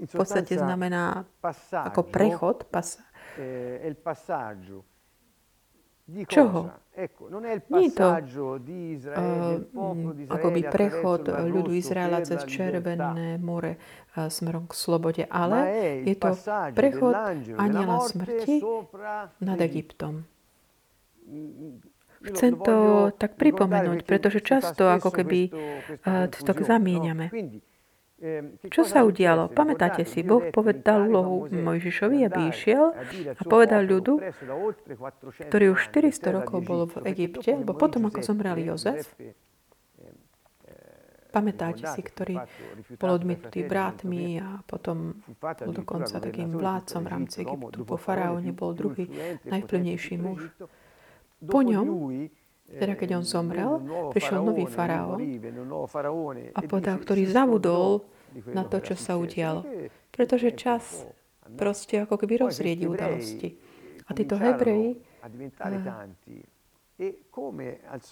v 0.00 0.12
podstate 0.16 0.56
znamená 0.56 1.28
ako 1.72 2.00
prechod, 2.08 2.64
pas, 2.72 2.96
Čoho? 6.28 6.70
Nie 7.70 7.82
je 7.88 7.92
to 7.96 8.08
uh, 8.12 8.20
akoby 10.28 10.60
prechod 10.68 11.32
ľudu 11.32 11.72
Izraela 11.72 12.20
cez 12.26 12.44
Červené 12.44 13.40
more 13.40 13.78
uh, 13.78 14.28
smerom 14.28 14.68
k 14.68 14.74
slobode, 14.76 15.24
ale 15.24 15.58
je 16.04 16.16
to 16.18 16.36
prechod 16.76 17.14
aniela 17.56 18.04
smrti 18.04 18.60
nad 19.40 19.58
Egyptom. 19.62 20.28
Chcem 22.20 22.52
to 22.60 23.08
tak 23.16 23.40
pripomenúť, 23.40 24.04
pretože 24.04 24.44
často 24.44 24.92
ako 24.92 25.08
keby 25.08 25.40
uh, 25.48 26.28
to 26.28 26.38
tak 26.44 26.60
zamieňame. 26.60 27.32
Čo 28.68 28.84
sa 28.84 29.00
udialo? 29.00 29.48
Pamätáte 29.48 30.04
si, 30.04 30.20
Boh 30.20 30.44
povedal 30.52 31.08
úlohu 31.08 31.48
Mojžišovi, 31.48 32.28
aby 32.28 32.52
išiel 32.52 32.92
a 33.32 33.42
povedal 33.48 33.88
ľudu, 33.88 34.20
ktorý 35.48 35.72
už 35.72 35.80
400 35.88 36.36
rokov 36.36 36.58
bol 36.60 36.84
v 36.84 37.08
Egypte, 37.16 37.56
lebo 37.56 37.72
potom, 37.72 38.04
ako 38.12 38.20
zomrel 38.20 38.60
Jozef, 38.60 39.08
pamätáte 41.32 41.86
si, 41.88 42.00
ktorý 42.04 42.44
bol 43.00 43.10
odmietnutý 43.16 43.64
brátmi 43.64 44.36
a 44.42 44.60
potom 44.68 45.22
bol 45.40 45.72
dokonca 45.72 46.20
takým 46.20 46.52
vládcom 46.52 47.00
v 47.00 47.08
rámci 47.08 47.36
Egyptu. 47.46 47.88
Po 47.88 47.96
faraóne 47.96 48.52
bol 48.52 48.76
druhý 48.76 49.08
najvplyvnejší 49.48 50.20
muž. 50.20 50.44
Po 51.40 51.64
ňom 51.64 51.86
teda 52.70 52.94
keď 52.94 53.18
on 53.18 53.24
zomrel, 53.26 53.72
prišiel 54.14 54.46
nový 54.46 54.66
faraón 54.70 55.18
a 56.54 56.60
povedal, 56.62 56.96
ktorý 57.02 57.22
zavudol 57.26 58.06
na 58.54 58.62
to, 58.62 58.78
čo 58.78 58.94
sa 58.94 59.18
udialo. 59.18 59.66
Pretože 60.14 60.54
čas 60.54 61.06
proste 61.58 62.06
ako 62.06 62.14
keby 62.14 62.46
rozriedi 62.46 62.86
udalosti. 62.86 63.58
A 64.06 64.10
títo 64.14 64.38
Hebreji 64.38 65.02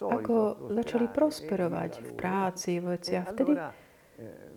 ako 0.09 0.37
začali 0.73 1.07
prosperovať 1.12 1.92
v 2.03 2.11
práci, 2.16 2.81
v 2.81 2.97
veciach. 2.97 3.27
Vtedy 3.37 3.53
Uh, 4.18 4.48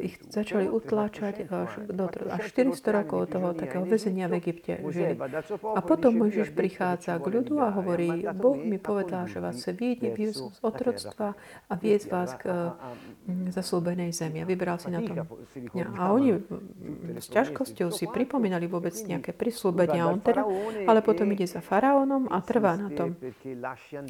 ich 0.00 0.14
začali 0.28 0.68
utláčať 0.68 1.48
až, 1.48 1.70
do, 1.88 2.06
až 2.28 2.42
400 2.52 2.98
rokov 3.02 3.32
toho 3.32 3.56
takého 3.56 3.84
väzenia 3.88 4.28
v 4.28 4.38
Egypte 4.42 4.78
žili. 4.92 5.16
A 5.62 5.80
potom 5.80 6.20
Mojžiš 6.20 6.52
prichádza 6.52 7.16
k 7.18 7.26
ľudu 7.26 7.58
a 7.58 7.72
hovorí, 7.72 8.24
Boh 8.36 8.56
mi 8.58 8.76
povedal, 8.76 9.26
že 9.26 9.40
vás 9.40 9.58
chce 9.58 9.72
viedť 9.72 10.12
z 10.32 10.40
otroctva 10.60 11.34
a 11.68 11.72
viesť 11.74 12.06
vás 12.08 12.30
k 12.36 12.72
zaslúbenej 13.50 14.12
zemi. 14.12 14.42
A 14.42 14.46
vybral 14.48 14.76
si 14.76 14.92
na 14.92 15.00
tom. 15.00 15.24
A 15.96 16.12
oni 16.12 16.40
s 17.18 17.28
ťažkosťou 17.32 17.88
si 17.92 18.04
pripomínali 18.08 18.68
vôbec 18.68 18.94
nejaké 19.04 19.32
prislúbenia. 19.32 20.08
On 20.08 20.20
teda, 20.20 20.44
ale 20.86 21.00
potom 21.00 21.28
ide 21.32 21.48
za 21.48 21.64
faraónom 21.64 22.28
a 22.28 22.38
trvá 22.44 22.76
na 22.76 22.88
tom, 22.92 23.16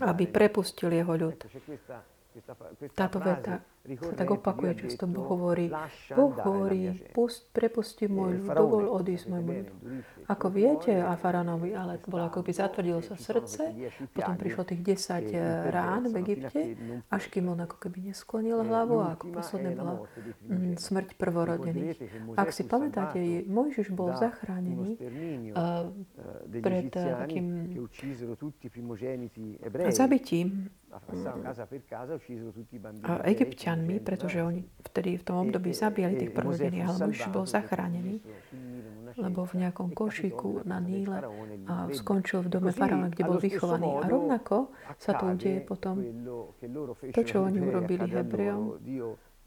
aby 0.02 0.24
prepustil 0.26 0.90
jeho 0.92 1.14
ľud. 1.14 1.38
Táto 2.96 3.20
veta 3.20 3.60
sa 3.82 4.14
tak 4.14 4.30
opakuje, 4.30 4.86
často 4.86 5.10
Boh 5.10 5.26
hovorí, 5.26 5.66
Boh 6.14 6.30
hovorí, 6.38 6.94
pust, 7.10 7.50
prepusti 7.50 8.06
môj 8.06 8.46
ľud, 8.46 8.54
dovol 8.54 8.84
odísť 8.94 9.26
môj 9.26 9.42
ľud. 9.42 9.68
Ako 10.30 10.54
viete, 10.54 11.02
a 11.02 11.18
Faranovi, 11.18 11.74
ale 11.74 11.98
bolo 12.06 12.30
ako 12.30 12.46
by 12.46 12.52
zatvrdilo 12.54 13.02
sa 13.02 13.18
srdce, 13.18 13.74
potom 14.14 14.38
prišlo 14.38 14.62
tých 14.70 14.82
10 15.02 15.74
rán 15.74 16.06
v 16.06 16.14
Egypte, 16.22 16.60
až 17.10 17.22
kým 17.26 17.50
on 17.50 17.58
ako 17.66 17.76
keby 17.82 18.14
nesklonil 18.14 18.62
hlavu 18.62 19.02
a 19.02 19.18
ako 19.18 19.34
posledné 19.34 19.70
bola 19.74 20.06
mm, 20.46 20.78
smrť 20.78 21.08
prvorodených. 21.18 21.98
Ak 22.38 22.54
si 22.54 22.62
pamätáte, 22.62 23.18
Mojžiš 23.50 23.90
bol 23.90 24.14
zachránený 24.14 24.94
uh, 25.58 25.90
pred 26.62 26.86
takým 26.94 27.74
zabitím 29.90 30.70
egyptianmi, 33.72 33.96
pretože 34.04 34.38
oni 34.42 34.60
vtedy 34.84 35.16
v 35.16 35.24
tom 35.24 35.36
období 35.48 35.72
zabíjali 35.72 36.14
tých 36.20 36.32
prvorodených, 36.32 36.84
ale 36.84 36.96
Mojžiš 37.08 37.28
bol 37.32 37.44
zachránený, 37.48 38.20
lebo 39.16 39.44
v 39.44 39.54
nejakom 39.64 39.92
košíku 39.92 40.64
na 40.64 40.80
Níle 40.80 41.20
a 41.68 41.88
skončil 41.92 42.44
v 42.44 42.48
dome 42.48 42.72
faraóna, 42.72 43.12
kde 43.12 43.22
bol 43.24 43.38
vychovaný. 43.40 43.88
A 44.00 44.04
rovnako 44.08 44.72
sa 44.96 45.12
to 45.16 45.24
udeje 45.32 45.60
potom 45.64 46.00
to, 47.12 47.20
čo 47.24 47.44
oni 47.44 47.58
urobili 47.60 48.08
Hebrejom. 48.08 48.62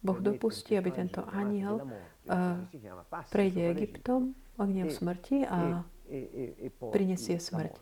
Boh 0.05 0.19
dopustí, 0.21 0.77
aby 0.77 0.93
tento 0.93 1.25
aniel 1.33 1.81
uh, 1.81 2.61
prejde 3.33 3.73
Egyptom, 3.73 4.37
ohňom 4.61 4.93
smrti 4.93 5.49
a 5.49 5.81
prinesie 6.93 7.41
smrť. 7.41 7.73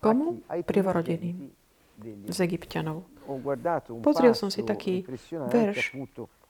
Komu? 0.00 0.40
Privorodeným 0.64 1.52
z 2.28 2.38
Egyptianov. 2.40 3.04
Pozrel 4.00 4.34
som 4.38 4.48
si 4.48 4.62
taký 4.62 5.02
verš, 5.50 5.92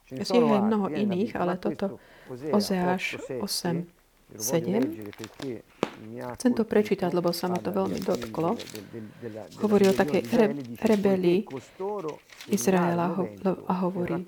je 0.07 0.23
aj 0.23 0.63
mnoho 0.63 0.87
iných, 0.93 1.35
ale 1.35 1.59
toto 1.59 1.99
Ozeáš 2.31 3.19
8, 3.43 3.83
7. 4.37 4.83
Chcem 6.37 6.53
to 6.53 6.63
prečítať, 6.69 7.11
lebo 7.11 7.33
sa 7.33 7.49
ma 7.49 7.59
to 7.59 7.73
veľmi 7.73 7.99
dotklo. 8.05 8.55
Hovorí 9.65 9.89
o 9.89 9.95
takej 9.97 10.23
re, 10.35 10.47
rebelii. 10.83 11.49
Izraela 12.53 13.17
a 13.67 13.75
hovorí, 13.87 14.23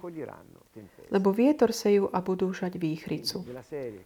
lebo 1.08 1.32
vietor 1.32 1.72
sejú 1.72 2.08
a 2.12 2.20
budú 2.20 2.52
žať 2.52 2.76
výchricu. 2.76 3.44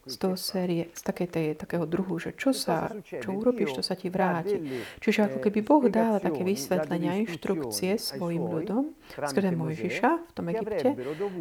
Z 0.07 0.15
toho 0.19 0.37
série, 0.39 0.91
z 0.95 1.01
také 1.03 1.27
tej, 1.27 1.55
takého 1.59 1.87
druhu, 1.87 2.19
že 2.19 2.35
čo 2.35 2.55
sa, 2.55 2.91
čo 3.03 3.29
urobíš, 3.35 3.79
to 3.79 3.83
sa 3.83 3.99
ti 3.99 4.09
vráti. 4.09 4.59
Čiže 5.03 5.31
ako 5.31 5.39
keby 5.43 5.61
Boh 5.63 5.85
dal 5.91 6.23
také 6.23 6.43
vysvetlenia, 6.47 7.23
inštrukcie 7.27 7.99
svojim 7.99 8.43
ľudom, 8.43 8.95
skrze 9.13 9.51
Mojžiša 9.53 10.11
v 10.29 10.33
tom 10.33 10.47
Egypte, 10.51 10.91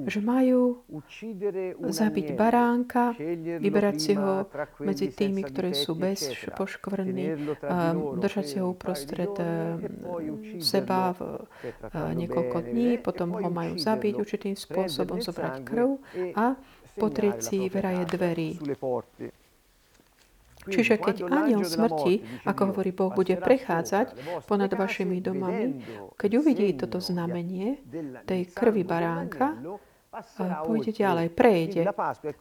že 0.09 0.19
majú 0.19 0.83
zabiť 1.81 2.27
baránka, 2.35 3.15
vyberať 3.61 3.95
si 3.97 4.13
ho 4.17 4.45
medzi 4.81 5.13
tými, 5.13 5.45
ktorí 5.45 5.71
sú 5.77 5.95
bez 5.95 6.33
poškvrny, 6.57 7.37
držať 8.17 8.45
si 8.45 8.57
ho 8.59 8.73
uprostred 8.73 9.31
seba 10.59 11.13
v 11.15 11.21
niekoľko 11.93 12.57
dní, 12.71 12.89
potom 12.99 13.37
ho 13.37 13.49
majú 13.49 13.77
zabiť 13.77 14.13
určitým 14.17 14.55
spôsobom, 14.57 15.23
zobrať 15.23 15.50
dať 15.51 15.67
krv 15.67 15.99
a 16.39 16.55
potrieť 16.95 17.37
si 17.43 17.57
veraje 17.67 18.03
dverí. 18.07 18.49
Čiže 20.61 21.01
keď 21.01 21.25
aniel 21.25 21.65
smrti, 21.65 22.45
ako 22.45 22.61
hovorí 22.69 22.93
Boh, 22.93 23.09
bude 23.09 23.33
prechádzať 23.33 24.13
ponad 24.45 24.69
vašimi 24.69 25.17
domami, 25.17 25.81
keď 26.13 26.31
uvidí 26.37 26.77
toto 26.77 27.01
znamenie 27.01 27.81
tej 28.29 28.45
krvi 28.53 28.85
baránka, 28.85 29.57
pôjde 30.67 30.91
ďalej, 30.91 31.27
prejde. 31.33 31.87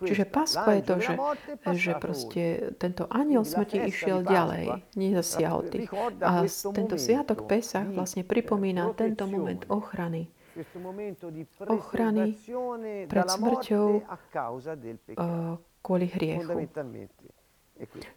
Čiže 0.04 0.24
Pasko 0.28 0.68
je 0.68 0.82
to, 0.82 0.94
že, 1.00 1.14
že 1.78 1.92
proste 1.96 2.42
tento 2.76 3.06
aniel 3.08 3.46
smrti 3.46 3.88
išiel 3.88 4.26
ďalej, 4.26 4.84
nezasiahol 4.98 5.70
tých. 5.70 5.88
A 6.20 6.44
tento 6.76 7.00
sviatok 7.00 7.48
Pesach 7.48 7.88
vlastne 7.88 8.26
pripomína 8.26 8.92
tento 8.98 9.24
moment 9.24 9.64
ochrany 9.70 10.28
ochrany 11.66 12.36
pred 13.06 13.26
smrťou 13.30 13.86
kvôli 15.80 16.06
hriechu. 16.12 16.68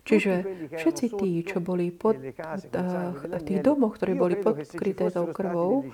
Čiže 0.04 0.44
všetci 0.76 1.06
tí, 1.16 1.40
čo 1.48 1.64
boli 1.64 1.88
pod, 1.96 2.20
uh, 2.20 3.16
tých 3.48 3.64
domoch, 3.64 3.96
ktorí 3.96 4.12
boli 4.12 4.36
podkryté 4.44 5.08
tou 5.08 5.32
krvou, 5.32 5.88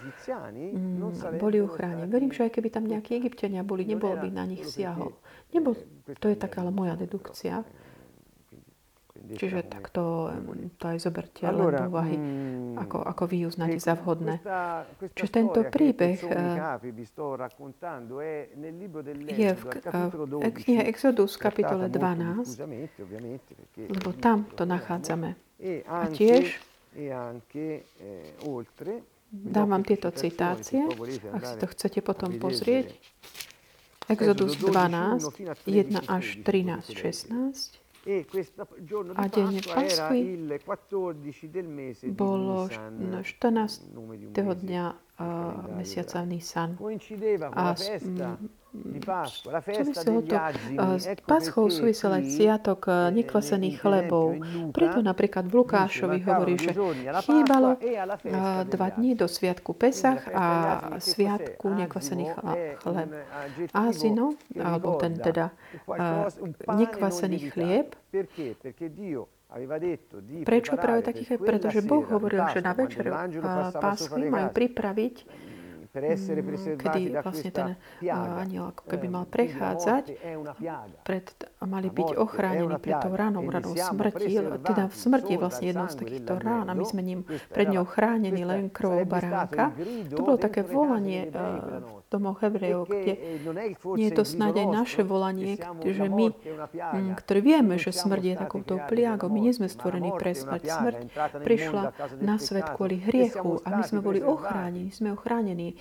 boli 1.37 1.61
uchránení. 1.61 2.09
Verím, 2.09 2.33
že 2.33 2.49
aj 2.49 2.51
keby 2.57 2.69
tam 2.73 2.89
nejakí 2.89 3.13
egyptiania 3.13 3.61
boli, 3.61 3.85
nebol 3.85 4.17
by 4.17 4.29
na 4.33 4.49
nich 4.49 4.65
siahol. 4.65 5.13
Nebol, 5.53 5.77
to 6.17 6.33
je 6.33 6.37
taká 6.37 6.65
ale 6.65 6.73
moja 6.73 6.97
dedukcia. 6.97 7.61
Čiže 9.19 9.67
takto 9.67 10.31
to 10.79 10.85
aj 10.87 10.97
zoberte 11.03 11.43
len 11.43 11.55
do 11.55 11.83
úvahy, 11.91 12.15
mm, 12.15 12.79
ako, 12.79 12.97
ako 13.03 13.23
vy 13.27 13.37
uznáte 13.45 13.79
za 13.79 13.93
vhodné. 13.99 14.39
Čiže 15.13 15.31
tento 15.31 15.61
príbeh 15.67 16.17
eh, 16.23 16.79
je 19.29 19.51
v, 19.53 19.63
v 20.39 20.51
knihe 20.53 20.83
Exodus 20.87 21.35
kapitole 21.35 21.91
12, 21.91 22.59
lebo 23.91 24.09
tam 24.15 24.47
to 24.55 24.63
nachádzame. 24.63 25.35
E 25.59 25.83
a 25.83 26.07
tiež 26.07 26.55
e 26.95 27.11
eh, 27.11 28.31
dám 29.29 29.67
vám 29.69 29.83
tieto 29.83 30.09
citácie, 30.15 30.87
ak 31.35 31.43
si 31.45 31.55
to 31.59 31.67
chcete 31.69 31.99
potom 32.01 32.39
pozrieť. 32.39 32.95
Exodus 34.09 34.57
12, 34.57 35.21
1 35.69 36.09
až 36.09 36.25
13, 36.41 36.97
16. 36.97 37.88
A 39.15 39.25
deň 39.29 39.53
Paschy 39.69 40.33
bolo 42.09 42.65
14. 43.21 43.93
dňa 44.57 44.85
mesiaca 45.77 46.25
Nisan. 46.25 46.73
A 47.53 47.77
Súviselo 48.69 50.21
to 50.21 50.37
s 51.01 51.09
Paschou 51.25 51.73
súvisel 51.73 52.21
aj 52.21 52.23
sviatok 52.29 53.09
nekvasených 53.09 53.81
chlebov. 53.81 54.45
Preto 54.69 55.01
napríklad 55.01 55.49
v 55.49 55.53
Lukášovi 55.65 56.21
hovorí, 56.21 56.53
že 56.61 56.77
chýbalo 57.25 57.81
dva 58.69 58.87
dní 58.93 59.17
do 59.17 59.25
sviatku 59.25 59.73
Pesach 59.73 60.21
a 60.29 60.45
sviatku 61.01 61.65
nekvasených 61.65 62.31
chleb. 62.85 63.09
Ázino, 63.73 64.37
alebo 64.53 65.01
ten 65.01 65.17
teda 65.17 65.49
nekvasený 66.69 67.49
chlieb, 67.49 67.97
Prečo 70.45 70.77
práve 70.77 71.01
takých? 71.01 71.41
Pretože 71.41 71.81
Boh 71.81 72.05
hovoril, 72.05 72.45
že 72.53 72.61
na 72.61 72.77
večer 72.77 73.09
Páschy 73.73 74.29
majú 74.29 74.53
pripraviť 74.53 75.15
kedy 75.89 77.01
vlastne 77.17 77.49
ten 77.49 77.69
aniel 78.13 78.69
ako 78.69 78.83
keby 78.85 79.07
mal 79.09 79.25
prechádzať, 79.25 80.03
pred, 81.01 81.25
mali 81.65 81.89
byť 81.89 82.09
ochránení 82.13 82.77
pred 82.77 82.97
tou 83.01 83.13
ranou, 83.17 83.43
ranou 83.49 83.73
smrti, 83.73 84.37
teda 84.61 84.83
v 84.87 84.95
smrti 84.95 85.31
je 85.33 85.39
vlastne 85.41 85.65
jednou 85.73 85.87
z 85.89 85.97
takýchto 85.97 86.33
rán 86.37 86.69
a 86.69 86.73
my 86.77 86.85
sme 86.85 87.01
ním 87.01 87.25
pred 87.49 87.67
ňou 87.73 87.89
chránení 87.89 88.45
len 88.45 88.69
krvou 88.69 89.01
baránka. 89.03 89.73
To 90.13 90.21
bolo 90.21 90.37
také 90.37 90.61
volanie 90.61 91.33
v 91.33 91.98
domoch 92.09 92.41
Hebrejov, 92.41 92.89
kde 92.89 93.13
nie 93.95 94.07
je 94.09 94.13
to 94.17 94.25
snáď 94.25 94.65
aj 94.65 94.67
naše 94.73 95.01
volanie, 95.05 95.61
že 95.85 96.05
my, 96.09 96.33
mm, 96.33 97.13
ktorí 97.21 97.39
vieme, 97.39 97.77
že 97.77 97.93
smrť 97.93 98.23
je 98.25 98.35
takouto 98.35 98.73
pliagou, 98.89 99.29
my 99.29 99.39
nie 99.39 99.53
sme 99.53 99.69
stvorení 99.69 100.09
pre 100.17 100.33
smrť. 100.33 100.63
Smrť 100.65 100.99
prišla 101.45 101.83
na 102.19 102.41
svet 102.41 102.65
kvôli 102.73 102.97
hriechu 102.97 103.61
a 103.61 103.67
my 103.77 103.83
sme 103.85 104.01
boli 104.01 104.19
ochránení, 104.25 104.89
sme 104.89 105.13
ochránení 105.13 105.77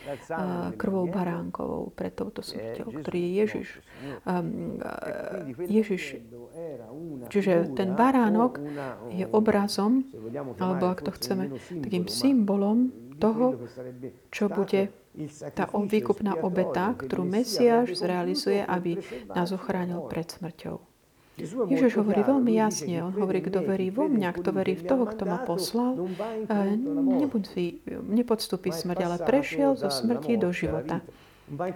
krvou 0.77 1.09
baránkovou 1.09 1.97
pred 1.97 2.13
touto 2.13 2.45
smrťou, 2.45 2.93
ktorý 2.93 3.19
je 3.19 3.31
Ježiš. 3.33 3.69
Ježiš, 5.65 6.03
čiže 7.33 7.73
ten 7.73 7.97
baránok 7.97 8.61
je 9.09 9.25
obrazom, 9.25 10.05
alebo 10.61 10.93
ak 10.93 11.01
to 11.09 11.11
chceme, 11.17 11.57
takým 11.81 12.05
symbolom 12.07 12.93
toho, 13.19 13.59
čo 14.31 14.47
bude 14.47 14.95
tá 15.55 15.67
výkupná 15.73 16.39
obeta, 16.39 16.95
ktorú 16.95 17.27
Mesiáš 17.27 17.99
zrealizuje, 17.99 18.63
aby 18.63 19.03
nás 19.35 19.51
ochránil 19.51 20.07
pred 20.07 20.31
smrťou. 20.31 20.79
Ježiš 21.71 22.03
hovorí 22.03 22.27
veľmi 22.27 22.53
jasne. 22.59 22.99
On 23.07 23.15
hovorí, 23.15 23.39
kto 23.39 23.63
verí 23.63 23.95
vo 23.95 24.11
mňa, 24.11 24.35
kto 24.35 24.51
verí 24.51 24.75
v 24.75 24.85
toho, 24.91 25.07
kto 25.07 25.23
ma 25.23 25.39
poslal, 25.47 25.95
nebudí, 27.23 27.79
nepodstúpi 27.87 28.75
smrť, 28.75 28.99
ale 29.07 29.17
prešiel 29.23 29.79
zo 29.79 29.87
smrti 29.87 30.35
do 30.35 30.51
života. 30.51 30.99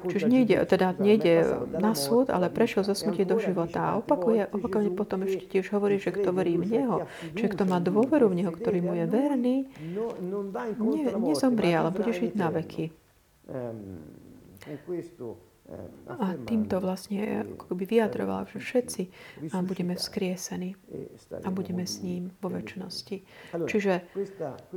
Čiže 0.05 0.28
nejde, 0.28 0.68
teda 0.68 0.92
nejde 1.00 1.48
na 1.81 1.96
súd, 1.96 2.28
ale 2.28 2.52
prešiel 2.52 2.85
zo 2.85 2.92
smrti 2.92 3.24
do 3.24 3.40
života. 3.40 3.81
A 3.88 3.96
opakuje, 3.96 4.44
opakuje 4.52 4.92
potom 4.92 5.24
ešte 5.24 5.48
tiež 5.48 5.72
hovorí, 5.72 5.96
že 5.96 6.12
kto 6.12 6.28
verí 6.35 6.61
v 6.61 6.68
Neho, 6.68 6.96
čiže 7.33 7.57
kto 7.57 7.64
má 7.64 7.81
dôveru 7.81 8.28
v 8.28 8.44
Neho, 8.44 8.52
ktorý 8.52 8.85
mu 8.85 8.92
je 8.92 9.07
verný, 9.09 9.57
ne, 10.76 11.02
nezomrie, 11.16 11.72
ale 11.72 11.88
bude 11.88 12.12
žiť 12.12 12.37
na 12.37 12.52
veky. 12.52 13.01
Ehm, 13.48 14.57
con 14.64 14.78
questo 14.85 15.51
a 16.08 16.37
týmto 16.44 16.80
vlastne 16.82 17.46
ako 17.56 17.72
by 17.72 17.85
vyjadroval, 17.88 18.44
že 18.50 18.61
všetci 18.61 19.02
budeme 19.64 19.96
vzkriesení 19.96 20.76
a 21.44 21.48
budeme 21.48 21.88
s 21.88 22.04
ním 22.04 22.35
vo 22.44 22.52
väčšnosti. 22.52 23.16
Čiže 23.56 23.92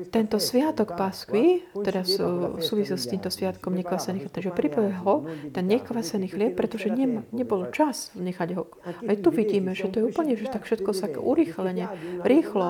tento 0.10 0.38
sviatok 0.40 0.96
Paskvy, 0.96 1.68
teda 1.76 2.08
v 2.08 2.64
súvislosti 2.64 3.04
s 3.06 3.12
týmto 3.12 3.30
sviatkom 3.30 3.76
nekvasených, 3.76 4.32
takže 4.32 4.56
pripoje 4.56 4.96
ho 5.04 5.28
ten 5.52 5.68
nekvasený 5.68 6.32
chlieb, 6.32 6.56
pretože 6.56 6.88
ne, 6.88 7.28
nebol 7.36 7.68
čas 7.76 8.16
nechať 8.16 8.50
ho. 8.56 8.72
Aj 8.86 9.16
tu 9.20 9.30
vidíme, 9.30 9.76
že 9.76 9.92
to 9.92 10.00
je 10.02 10.08
úplne, 10.08 10.40
že 10.40 10.48
tak 10.48 10.64
všetko 10.64 10.92
sa 10.96 11.12
urýchlene, 11.12 11.92
rýchlo, 12.24 12.70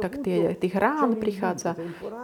tak 0.00 0.24
tie, 0.24 0.56
tých 0.56 0.74
rán 0.74 1.20
prichádza, 1.20 1.76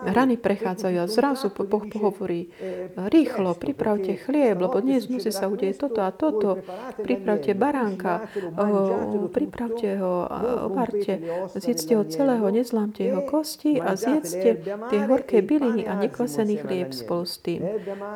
rany 0.09 0.41
prechádzajú 0.41 0.97
a 1.05 1.07
zrazu 1.07 1.53
Boh 1.53 1.85
pohovorí, 1.87 2.51
rýchlo, 2.97 3.53
pripravte 3.55 4.17
chlieb, 4.17 4.57
lebo 4.57 4.81
dnes 4.81 5.05
musí 5.27 5.43
sa 5.43 5.51
udeje 5.51 5.75
toto 5.75 6.07
a 6.07 6.15
toto, 6.15 6.63
pripravte 7.03 7.51
baránka, 7.59 8.31
pripravte 9.35 9.99
ho, 9.99 10.23
obarte, 10.71 11.19
zjedzte 11.59 11.99
ho 11.99 12.07
celého, 12.07 12.47
nezlámte 12.55 13.03
jeho 13.03 13.27
kosti 13.27 13.83
a 13.83 13.99
zjedzte 13.99 14.63
tie 14.63 15.01
horké 15.03 15.43
byliny 15.43 15.83
a 15.83 15.99
nekvasený 15.99 16.63
chlieb 16.63 16.95
spolu 16.95 17.27
s 17.27 17.43
tým. 17.43 17.67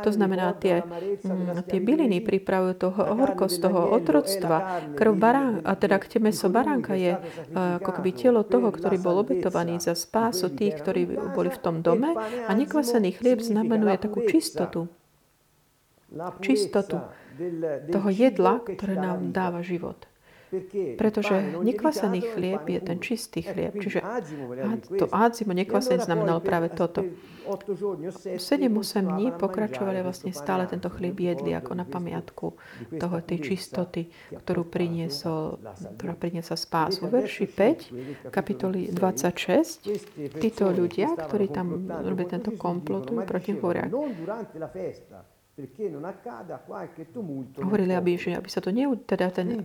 To 0.06 0.10
znamená, 0.14 0.54
tie, 0.54 0.86
mm, 0.86 1.66
tie 1.66 1.82
byliny 1.82 2.22
pripravujú 2.22 2.74
to 2.78 2.88
horkosť 2.94 3.56
toho 3.58 3.90
otroctva. 3.90 4.56
Krv 4.94 5.12
barán, 5.18 5.66
a 5.66 5.74
teda 5.74 5.98
k 5.98 6.22
meso 6.22 6.46
baránka 6.46 6.94
je 6.94 7.18
ako 7.58 7.90
keby 7.98 8.10
telo 8.14 8.46
toho, 8.46 8.70
ktorý 8.70 9.02
bol 9.02 9.18
obetovaný 9.26 9.82
za 9.82 9.98
spásu 9.98 10.54
tých, 10.54 10.78
ktorí 10.78 11.34
boli 11.34 11.50
v 11.50 11.58
tom 11.58 11.82
dome 11.82 12.14
a 12.46 12.50
nekvasený 12.54 13.18
chlieb 13.18 13.42
znamenuje 13.42 13.98
takú 13.98 14.22
čistotu 14.30 14.99
čistotu 16.42 17.00
toho 17.90 18.08
jedla, 18.10 18.60
ktoré 18.64 18.94
nám 18.98 19.32
dáva 19.32 19.62
život. 19.62 20.10
Pretože 20.98 21.62
nekvasený 21.62 22.34
chlieb 22.34 22.66
je 22.66 22.80
ten 22.82 22.98
čistý 22.98 23.46
chlieb. 23.46 23.70
Čiže 23.78 24.02
to 24.98 25.06
ádzimo 25.06 25.54
nekvasený 25.54 26.02
znamenalo 26.02 26.42
práve 26.42 26.74
toto. 26.74 27.06
7-8 27.46 28.34
dní 29.14 29.30
pokračovali 29.38 30.02
vlastne 30.02 30.34
stále 30.34 30.66
tento 30.66 30.90
chlieb 30.90 31.14
jedli 31.22 31.54
ako 31.54 31.78
na 31.78 31.86
pamiatku 31.86 32.46
toho, 32.98 33.16
tej 33.22 33.54
čistoty, 33.54 34.10
ktorú 34.42 34.66
priniesol, 34.66 35.62
ktorá 35.98 36.18
priniesla 36.18 36.58
spás. 36.58 36.98
Vo 36.98 37.06
verši 37.06 37.46
5, 37.46 38.34
kapitoly 38.34 38.90
26, 38.90 39.86
títo 40.34 40.74
ľudia, 40.74 41.14
ktorí 41.14 41.46
tam 41.54 41.86
robia 41.86 42.26
tento 42.26 42.58
komplot 42.58 43.06
proti 43.22 43.54
hovoria, 43.54 43.86
Hovorili, 47.60 47.92
aby, 47.92 48.16
že, 48.16 48.32
aby 48.32 48.48
sa 48.48 48.64
to 48.64 48.72
ne, 48.72 48.88
teda 49.04 49.28
ten, 49.28 49.60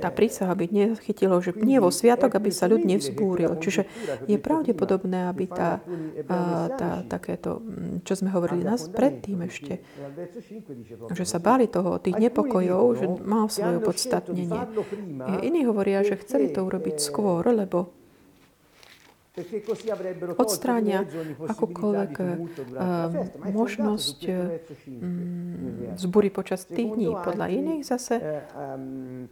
tá 0.00 0.08
prísaha 0.08 0.50
by 0.56 0.66
nechytilo, 0.72 1.38
že 1.44 1.52
nie 1.60 1.76
vo 1.76 1.92
sviatok, 1.92 2.40
aby 2.40 2.48
sa 2.48 2.66
ľud 2.70 2.82
nevzbúril. 2.82 3.52
Čiže 3.60 3.84
je 4.24 4.38
pravdepodobné, 4.40 5.28
aby 5.28 5.44
tá, 5.46 5.84
tá, 6.24 7.04
takéto, 7.04 7.60
čo 8.02 8.12
sme 8.16 8.32
hovorili 8.32 8.64
nás 8.64 8.88
predtým 8.88 9.44
ešte, 9.44 9.84
že 11.12 11.24
sa 11.28 11.38
báli 11.38 11.68
toho, 11.68 12.00
tých 12.00 12.16
nepokojov, 12.16 12.84
že 12.96 13.06
mal 13.20 13.46
svoje 13.52 13.78
podstatnenie. 13.84 14.60
Iní 15.44 15.68
hovoria, 15.68 16.00
že 16.00 16.16
chceli 16.20 16.48
to 16.50 16.64
urobiť 16.64 16.96
skôr, 16.96 17.44
lebo 17.52 17.99
odstránia 20.36 21.04
akúkoľvek 21.44 22.12
uh, 22.16 22.30
možnosť 23.50 24.18
um, 24.26 25.94
zbury 25.96 26.28
počas 26.30 26.64
tých 26.66 26.90
dní. 26.90 27.10
Podľa 27.10 27.46
iných 27.50 27.82
zase 27.84 28.14
eh, 28.16 28.42
ehm, 28.56 29.28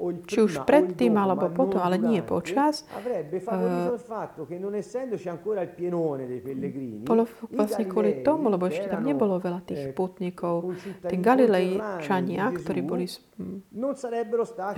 či 0.00 0.40
už 0.40 0.64
predtým 0.64 1.12
alebo 1.20 1.52
potom, 1.52 1.82
ale 1.84 2.00
nie 2.00 2.24
počas, 2.24 2.88
bolo 7.04 7.22
vlastne 7.52 7.84
kvôli 7.84 8.24
tomu, 8.24 8.48
lebo 8.48 8.64
ešte 8.70 8.88
tam 8.88 9.04
nebolo 9.04 9.36
veľa 9.36 9.60
tých 9.66 9.92
putníkov. 9.92 10.72
Tí 11.04 11.16
Galilejčania, 11.20 12.48
ktorí 12.48 12.80
boli, 12.80 13.04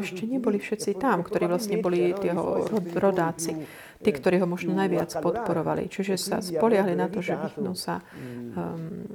ešte 0.03 0.25
neboli 0.27 0.59
všetci 0.59 0.99
tam, 0.99 1.23
ktorí 1.23 1.45
vlastne 1.47 1.79
boli 1.79 2.11
tie 2.19 2.35
rodáci 2.99 3.55
tí, 4.03 4.11
ktorí 4.11 4.43
ho 4.43 4.47
možno 4.51 4.75
najviac 4.75 5.15
podporovali. 5.23 5.87
Čiže 5.87 6.15
sa 6.19 6.37
spoliahli 6.43 6.99
na 6.99 7.07
to, 7.07 7.23
že 7.23 7.39
vyhnú 7.39 7.73
sa 7.79 8.03
um, 8.03 9.07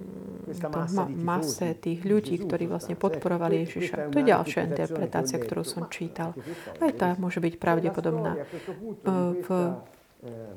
ma- 0.71 1.12
mase 1.12 1.76
tých 1.76 2.08
ľudí, 2.08 2.39
ktorí 2.39 2.71
vlastne 2.71 2.95
podporovali 2.95 3.67
Ježiša. 3.67 4.10
To 4.10 4.15
je 4.17 4.26
ďalšia 4.32 4.62
interpretácia, 4.63 5.38
ktorú 5.38 5.67
som 5.67 5.91
čítal. 5.91 6.32
Aj 6.80 6.91
tá 6.95 7.19
môže 7.19 7.43
byť 7.43 7.54
pravdepodobná. 7.60 8.47
V, 9.43 9.47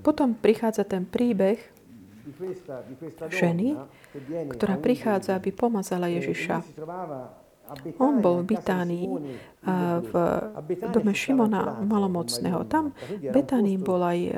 potom 0.00 0.32
prichádza 0.38 0.86
ten 0.86 1.04
príbeh 1.04 1.58
ženy, 3.28 3.76
ktorá 4.54 4.78
prichádza, 4.78 5.36
aby 5.36 5.50
pomazala 5.50 6.06
Ježiša. 6.08 6.62
On 8.02 8.18
bol 8.18 8.42
v 8.42 8.56
Betánii 8.56 9.06
v 10.02 10.12
dome 10.90 11.12
Šimona 11.14 11.78
Malomocného. 11.87 12.66
Tam 12.66 12.90
v 13.06 13.30
Betánii 13.30 13.78
bol 13.78 14.02
aj 14.02 14.18
e, 14.26 14.33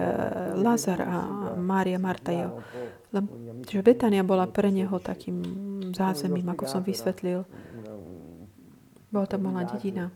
Lazar 0.61 1.01
a 1.01 1.19
Mária 1.57 1.97
Marta 1.97 2.35
jeho. 2.35 2.61
Čiže 3.65 3.81
Betánia 3.81 4.21
bola 4.21 4.45
pre 4.49 4.69
neho 4.69 4.97
takým 5.01 5.41
zázemím, 5.97 6.45
ako 6.53 6.65
som 6.69 6.83
vysvetlil. 6.85 7.45
Bola 9.13 9.27
tam 9.29 9.49
malá 9.49 9.65
dedina. 9.69 10.13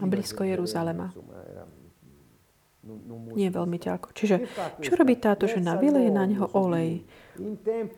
A 0.00 0.04
blízko 0.06 0.42
Jeruzalema. 0.42 1.10
Nie 3.34 3.50
veľmi 3.50 3.78
ďaleko. 3.82 4.14
Čiže 4.14 4.46
čo 4.78 4.94
robí 4.94 5.18
táto 5.18 5.50
žena? 5.50 5.74
Vyleje 5.74 6.10
na 6.14 6.22
neho 6.22 6.46
olej. 6.54 7.02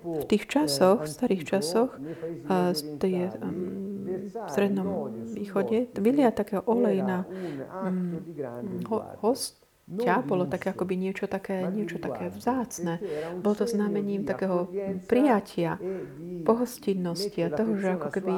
V 0.03 0.24
tých 0.27 0.44
časoch, 0.51 1.07
v 1.07 1.11
starých 1.11 1.42
časoch, 1.46 1.94
v 1.94 2.74
strednom 4.51 5.14
východe, 5.33 5.87
vylia 5.94 6.35
takého 6.35 6.62
olej 6.66 7.03
na 7.07 7.24
host, 9.22 9.62
ťa 9.88 10.20
bolo 10.20 10.44
také 10.44 10.77
akoby 10.77 11.01
niečo 11.01 11.24
také, 11.33 11.64
niečo 11.72 11.96
také 11.96 12.29
vzácne. 12.29 13.01
Bolo 13.40 13.57
to 13.57 13.64
znamením 13.64 14.29
takého 14.29 14.68
prijatia, 15.09 15.81
pohostinnosti 16.44 17.40
a 17.40 17.48
toho, 17.48 17.72
že 17.81 17.96
ako 17.96 18.09
keby 18.12 18.35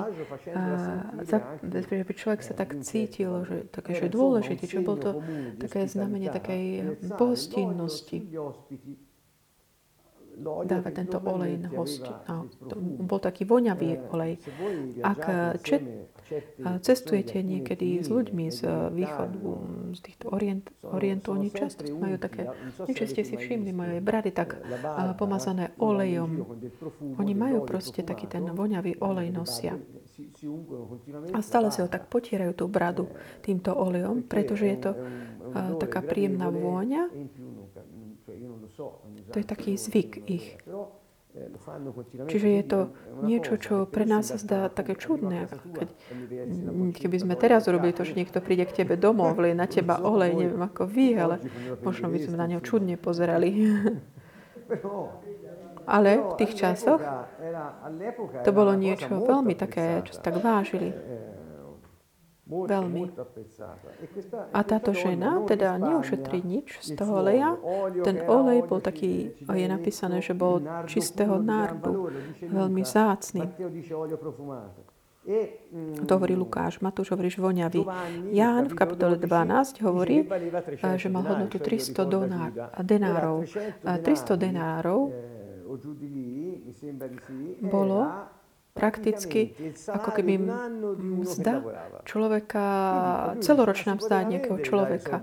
by 2.06 2.12
človek 2.14 2.46
sa 2.46 2.54
tak 2.54 2.78
cítil, 2.86 3.42
že 3.50 3.66
také, 3.66 3.98
že 3.98 4.06
dôležitý, 4.06 4.64
čo 4.70 4.86
bolo 4.86 4.98
to 5.02 5.10
také 5.58 5.90
znamenie 5.90 6.30
takej 6.30 6.94
pohostinnosti 7.18 8.30
dáva 10.40 10.90
tento 10.90 11.20
olej 11.20 11.60
na 11.60 11.70
hosti. 11.72 12.10
No, 12.28 12.48
to 12.66 12.74
bol 12.80 13.20
taký 13.20 13.44
voňavý 13.44 14.10
olej. 14.10 14.40
Ak 15.04 15.22
čet, 15.60 15.84
cestujete 16.80 17.42
niekedy 17.42 18.00
s 18.00 18.08
ľuďmi 18.08 18.44
z 18.48 18.60
východu, 18.94 19.40
z 19.94 20.00
týchto 20.00 20.30
orient, 20.30 20.64
orientov, 20.86 21.36
oni 21.36 21.50
často 21.50 21.84
majú 21.94 22.16
také, 22.16 22.48
niečo 22.86 23.04
ste 23.10 23.26
si 23.26 23.34
všimli, 23.34 23.70
majú 23.74 23.98
aj 23.98 24.02
brady 24.02 24.30
tak 24.30 24.58
pomazané 25.20 25.74
olejom. 25.76 26.46
Oni 27.18 27.32
majú 27.34 27.66
proste 27.66 28.06
taký 28.06 28.30
ten 28.30 28.46
voňavý 28.46 29.02
olej 29.02 29.28
nosia. 29.34 29.74
A 31.32 31.38
stále 31.40 31.72
si 31.72 31.80
ho 31.80 31.88
tak 31.88 32.12
potierajú 32.12 32.52
tú 32.52 32.64
bradu 32.68 33.08
týmto 33.40 33.72
olejom, 33.72 34.24
pretože 34.24 34.64
je 34.68 34.78
to 34.78 34.92
taká 35.80 36.04
príjemná 36.04 36.52
vôňa 36.52 37.10
to 39.30 39.36
je 39.38 39.46
taký 39.46 39.76
zvyk 39.76 40.10
ich. 40.26 40.46
Čiže 42.26 42.48
je 42.58 42.64
to 42.66 42.80
niečo, 43.22 43.54
čo 43.54 43.86
pre 43.86 44.02
nás 44.02 44.34
sa 44.34 44.36
zdá 44.36 44.66
také 44.66 44.98
čudné. 44.98 45.46
Keď, 45.46 45.88
keby 46.98 47.16
sme 47.22 47.34
teraz 47.38 47.70
urobili 47.70 47.94
to, 47.94 48.02
že 48.02 48.18
niekto 48.18 48.42
príde 48.42 48.66
k 48.66 48.82
tebe 48.82 48.98
domov, 48.98 49.38
vlie 49.38 49.54
na 49.54 49.70
teba 49.70 50.02
olej, 50.02 50.34
neviem 50.34 50.58
ako 50.58 50.90
vy, 50.90 51.14
ale 51.14 51.38
možno 51.86 52.10
by 52.10 52.18
sme 52.18 52.34
na 52.34 52.50
neho 52.50 52.62
čudne 52.62 52.98
pozerali. 52.98 53.50
Ale 55.90 56.22
v 56.22 56.34
tých 56.38 56.54
časoch 56.54 57.02
to 58.46 58.50
bolo 58.54 58.78
niečo 58.78 59.10
veľmi 59.10 59.58
také, 59.58 60.06
čo 60.06 60.14
sa 60.14 60.22
tak 60.22 60.38
vážili. 60.38 60.94
Veľmi. 62.50 63.14
A 64.50 64.60
táto 64.66 64.90
žena 64.90 65.38
teda 65.46 65.78
neušetrí 65.78 66.42
nič 66.42 66.82
z 66.82 66.98
toho 66.98 67.22
oleja. 67.22 67.54
Ten 68.02 68.26
olej 68.26 68.66
bol 68.66 68.82
taký, 68.82 69.38
je 69.38 69.66
napísané, 69.70 70.18
že 70.18 70.34
bol 70.34 70.58
čistého 70.90 71.38
nárdu, 71.38 72.10
veľmi 72.42 72.82
zácný. 72.82 73.46
To 76.08 76.12
hovorí 76.16 76.34
Lukáš, 76.34 76.80
Matúš 76.82 77.14
hovorí, 77.14 77.30
voňavý. 77.30 77.86
Ján 78.34 78.66
v 78.66 78.74
kapitole 78.74 79.14
12 79.20 79.78
hovorí, 79.86 80.26
že 80.96 81.08
mal 81.12 81.22
hodnotu 81.22 81.60
300 81.60 82.02
donár, 82.08 82.50
denárov. 82.82 83.46
300 83.84 84.34
denárov 84.40 85.12
bolo 87.62 88.00
prakticky 88.70 89.52
ako 89.90 90.10
keby 90.14 90.38
mzda 90.96 91.54
človeka, 92.06 92.66
celoročná 93.42 93.98
mzda 93.98 94.16
nejakého 94.24 94.58
človeka. 94.62 95.20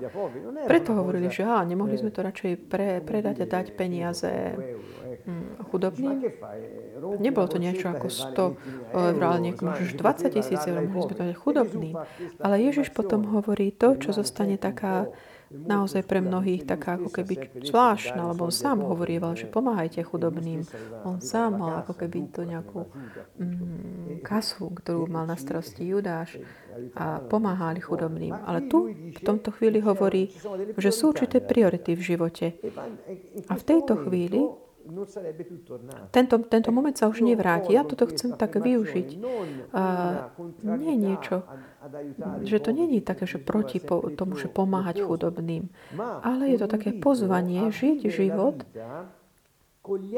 Preto 0.67 0.93
hovorili, 0.93 1.31
že 1.31 1.47
á, 1.47 1.63
nemohli 1.63 1.95
sme 1.95 2.12
to 2.12 2.21
radšej 2.21 2.51
pre, 2.67 2.99
predať 3.01 3.43
a 3.43 3.47
dať 3.47 3.65
peniaze 3.73 4.55
hm, 5.23 5.67
chudobným. 5.71 6.17
Nebolo 7.17 7.47
to 7.47 7.57
niečo 7.57 7.89
ako 7.91 8.07
100 8.12 9.15
eur, 9.15 9.21
ale 9.23 9.38
nieko, 9.41 9.63
možno 9.63 9.95
20 9.95 10.36
tisíc 10.36 10.62
eur, 10.67 10.83
mohli 10.83 11.07
sme 11.07 11.15
to 11.15 11.23
dať 11.31 11.38
chudobným. 11.39 11.95
Ale 12.43 12.55
Ježiš 12.62 12.91
potom 12.91 13.25
hovorí 13.31 13.71
to, 13.71 13.95
čo 13.95 14.12
zostane 14.12 14.60
taká 14.60 15.07
naozaj 15.51 16.03
pre 16.03 16.19
mnohých 16.19 16.67
taká 16.67 16.99
ako 16.99 17.10
keby 17.10 17.63
zvláštna, 17.63 18.31
lebo 18.33 18.47
on 18.47 18.53
sám 18.53 18.83
hovorieval, 18.83 19.36
že 19.39 19.47
pomáhajte 19.47 20.03
chudobným. 20.03 20.67
On 21.07 21.23
sám 21.23 21.60
mal 21.60 21.83
ako 21.83 21.93
keby 21.95 22.27
to 22.31 22.43
nejakú 22.43 22.88
mm, 23.39 24.23
kasu, 24.23 24.71
ktorú 24.71 25.07
mal 25.07 25.23
na 25.23 25.39
starosti 25.39 25.88
Judáš 25.88 26.38
a 26.93 27.23
pomáhali 27.23 27.79
chudobným. 27.79 28.36
Ale 28.36 28.67
tu 28.67 28.91
v 28.91 29.21
tomto 29.23 29.55
chvíli 29.55 29.79
hovorí, 29.79 30.29
že 30.75 30.91
sú 30.91 31.15
určité 31.15 31.39
priority 31.39 31.95
v 31.95 32.01
živote. 32.03 32.45
A 33.47 33.53
v 33.55 33.63
tejto 33.63 33.95
chvíli 34.07 34.66
tento, 36.12 36.36
tento 36.47 36.69
moment 36.71 36.95
sa 36.95 37.12
už 37.12 37.21
nevráti. 37.21 37.76
Ja 37.76 37.84
toto 37.84 38.08
chcem 38.08 38.34
tak 38.34 38.58
využiť. 38.58 39.08
A 39.76 39.84
nie 40.63 40.95
niečo, 40.95 41.43
že 42.43 42.58
to 42.60 42.71
není 42.71 43.00
také, 43.04 43.28
že 43.28 43.38
proti 43.39 43.80
tomu, 44.15 44.39
že 44.39 44.47
pomáhať 44.52 45.04
chudobným, 45.04 45.69
ale 46.23 46.56
je 46.56 46.58
to 46.60 46.67
také 46.67 46.95
pozvanie 46.95 47.69
žiť 47.71 48.00
život 48.10 48.63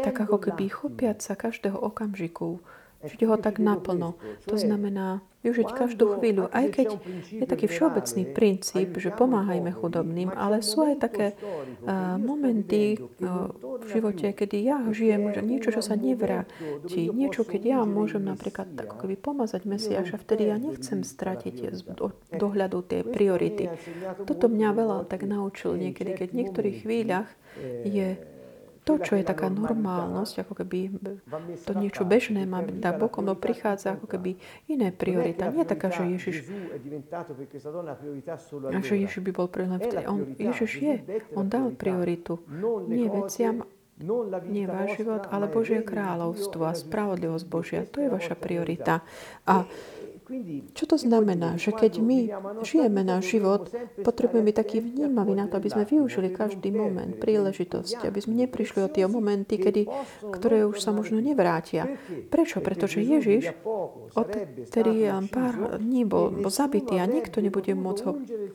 tak 0.02 0.18
ako 0.26 0.50
keby 0.50 0.66
chopiať 0.66 1.22
sa 1.22 1.38
každého 1.38 1.78
okamžiku 1.78 2.58
Žiť 3.00 3.22
ho 3.32 3.36
tak 3.40 3.64
naplno. 3.64 4.20
To 4.48 4.56
znamená 4.60 5.24
využiť 5.40 5.72
každú 5.72 6.20
chvíľu, 6.20 6.52
aj 6.52 6.66
keď 6.76 6.88
je 7.32 7.46
taký 7.48 7.72
všeobecný 7.72 8.24
princíp, 8.36 8.92
že 9.00 9.16
pomáhajme 9.16 9.72
chudobným, 9.72 10.36
ale 10.36 10.60
sú 10.60 10.84
aj 10.84 11.00
také 11.00 11.32
uh, 11.40 12.20
momenty 12.20 13.00
uh, 13.00 13.48
v 13.80 13.88
živote, 13.88 14.36
kedy 14.36 14.58
ja 14.60 14.84
žijem 14.92 15.32
že 15.32 15.40
niečo, 15.40 15.72
čo 15.72 15.80
sa 15.80 15.96
nevráti, 15.96 17.08
niečo, 17.08 17.48
keď 17.48 17.62
ja 17.64 17.80
môžem 17.88 18.28
napríklad 18.28 18.68
ako 18.76 19.08
keby 19.08 19.16
pomazať 19.16 19.64
Mesiaša, 19.64 20.20
vtedy 20.20 20.52
ja 20.52 20.60
nechcem 20.60 21.08
stratiť 21.08 21.56
z 21.72 21.82
dohľadu 22.36 22.78
tie 22.84 23.02
priority. 23.08 23.72
Toto 24.28 24.52
mňa 24.52 24.70
veľa 24.76 24.98
tak 25.08 25.24
naučil 25.24 25.80
niekedy, 25.80 26.20
keď 26.20 26.28
v 26.36 26.40
niektorých 26.44 26.78
chvíľach 26.84 27.30
je 27.88 28.20
to, 28.90 28.98
čo 28.98 29.14
je 29.22 29.24
taká 29.24 29.54
normálnosť, 29.54 30.42
ako 30.42 30.54
keby 30.66 30.98
to 31.62 31.78
niečo 31.78 32.10
bežné 32.10 32.50
má 32.50 32.66
byť 32.66 32.82
tak 32.82 32.98
bokom, 32.98 33.22
no 33.22 33.38
prichádza 33.38 33.94
ako 33.94 34.10
keby 34.10 34.42
iné 34.66 34.90
priorita. 34.90 35.54
Nie 35.54 35.62
taká, 35.70 35.94
že 35.94 36.10
Ježiš, 36.10 36.50
že 38.82 38.96
Ježiš 38.98 39.22
by 39.22 39.32
bol 39.32 39.46
priorita. 39.46 40.10
On, 40.10 40.26
Ježiš 40.34 40.72
je, 40.82 40.96
on 41.38 41.46
dal 41.46 41.70
prioritu. 41.78 42.42
Nie 42.90 43.14
veciam, 43.14 43.62
nie 44.50 44.66
váš 44.66 44.98
život, 44.98 45.30
ale 45.30 45.52
Božie 45.52 45.86
kráľovstvo 45.86 46.66
a 46.66 46.74
spravodlivosť 46.74 47.46
Božia. 47.46 47.86
To 47.94 48.02
je 48.02 48.10
vaša 48.10 48.34
priorita. 48.40 49.06
A 49.46 49.70
čo 50.74 50.86
to 50.86 50.96
znamená? 50.96 51.58
Že 51.58 51.72
keď 51.74 51.94
my 52.00 52.20
žijeme 52.62 53.02
náš 53.02 53.34
život, 53.38 53.70
potrebujeme 54.06 54.54
byť 54.54 54.58
taký 54.58 54.78
vnímavý 54.82 55.34
na 55.34 55.50
to, 55.50 55.58
aby 55.58 55.70
sme 55.74 55.84
využili 55.90 56.30
každý 56.30 56.70
moment, 56.70 57.18
príležitosť, 57.18 58.06
aby 58.06 58.20
sme 58.22 58.46
neprišli 58.46 58.80
o 58.86 58.90
tie 58.90 59.10
momenty, 59.10 59.58
kedy, 59.58 59.90
ktoré 60.30 60.66
už 60.70 60.78
sa 60.80 60.94
možno 60.94 61.18
nevrátia. 61.18 61.90
Prečo? 62.30 62.62
Pretože 62.62 63.02
Ježiš, 63.02 63.54
odtedy 64.14 65.10
pár 65.30 65.82
dní 65.82 66.06
bol, 66.06 66.30
bol 66.30 66.52
zabitý 66.54 67.02
a 67.02 67.10
nikto 67.10 67.42
nebude 67.42 67.74
môcť 67.74 68.02
ho 68.06 68.12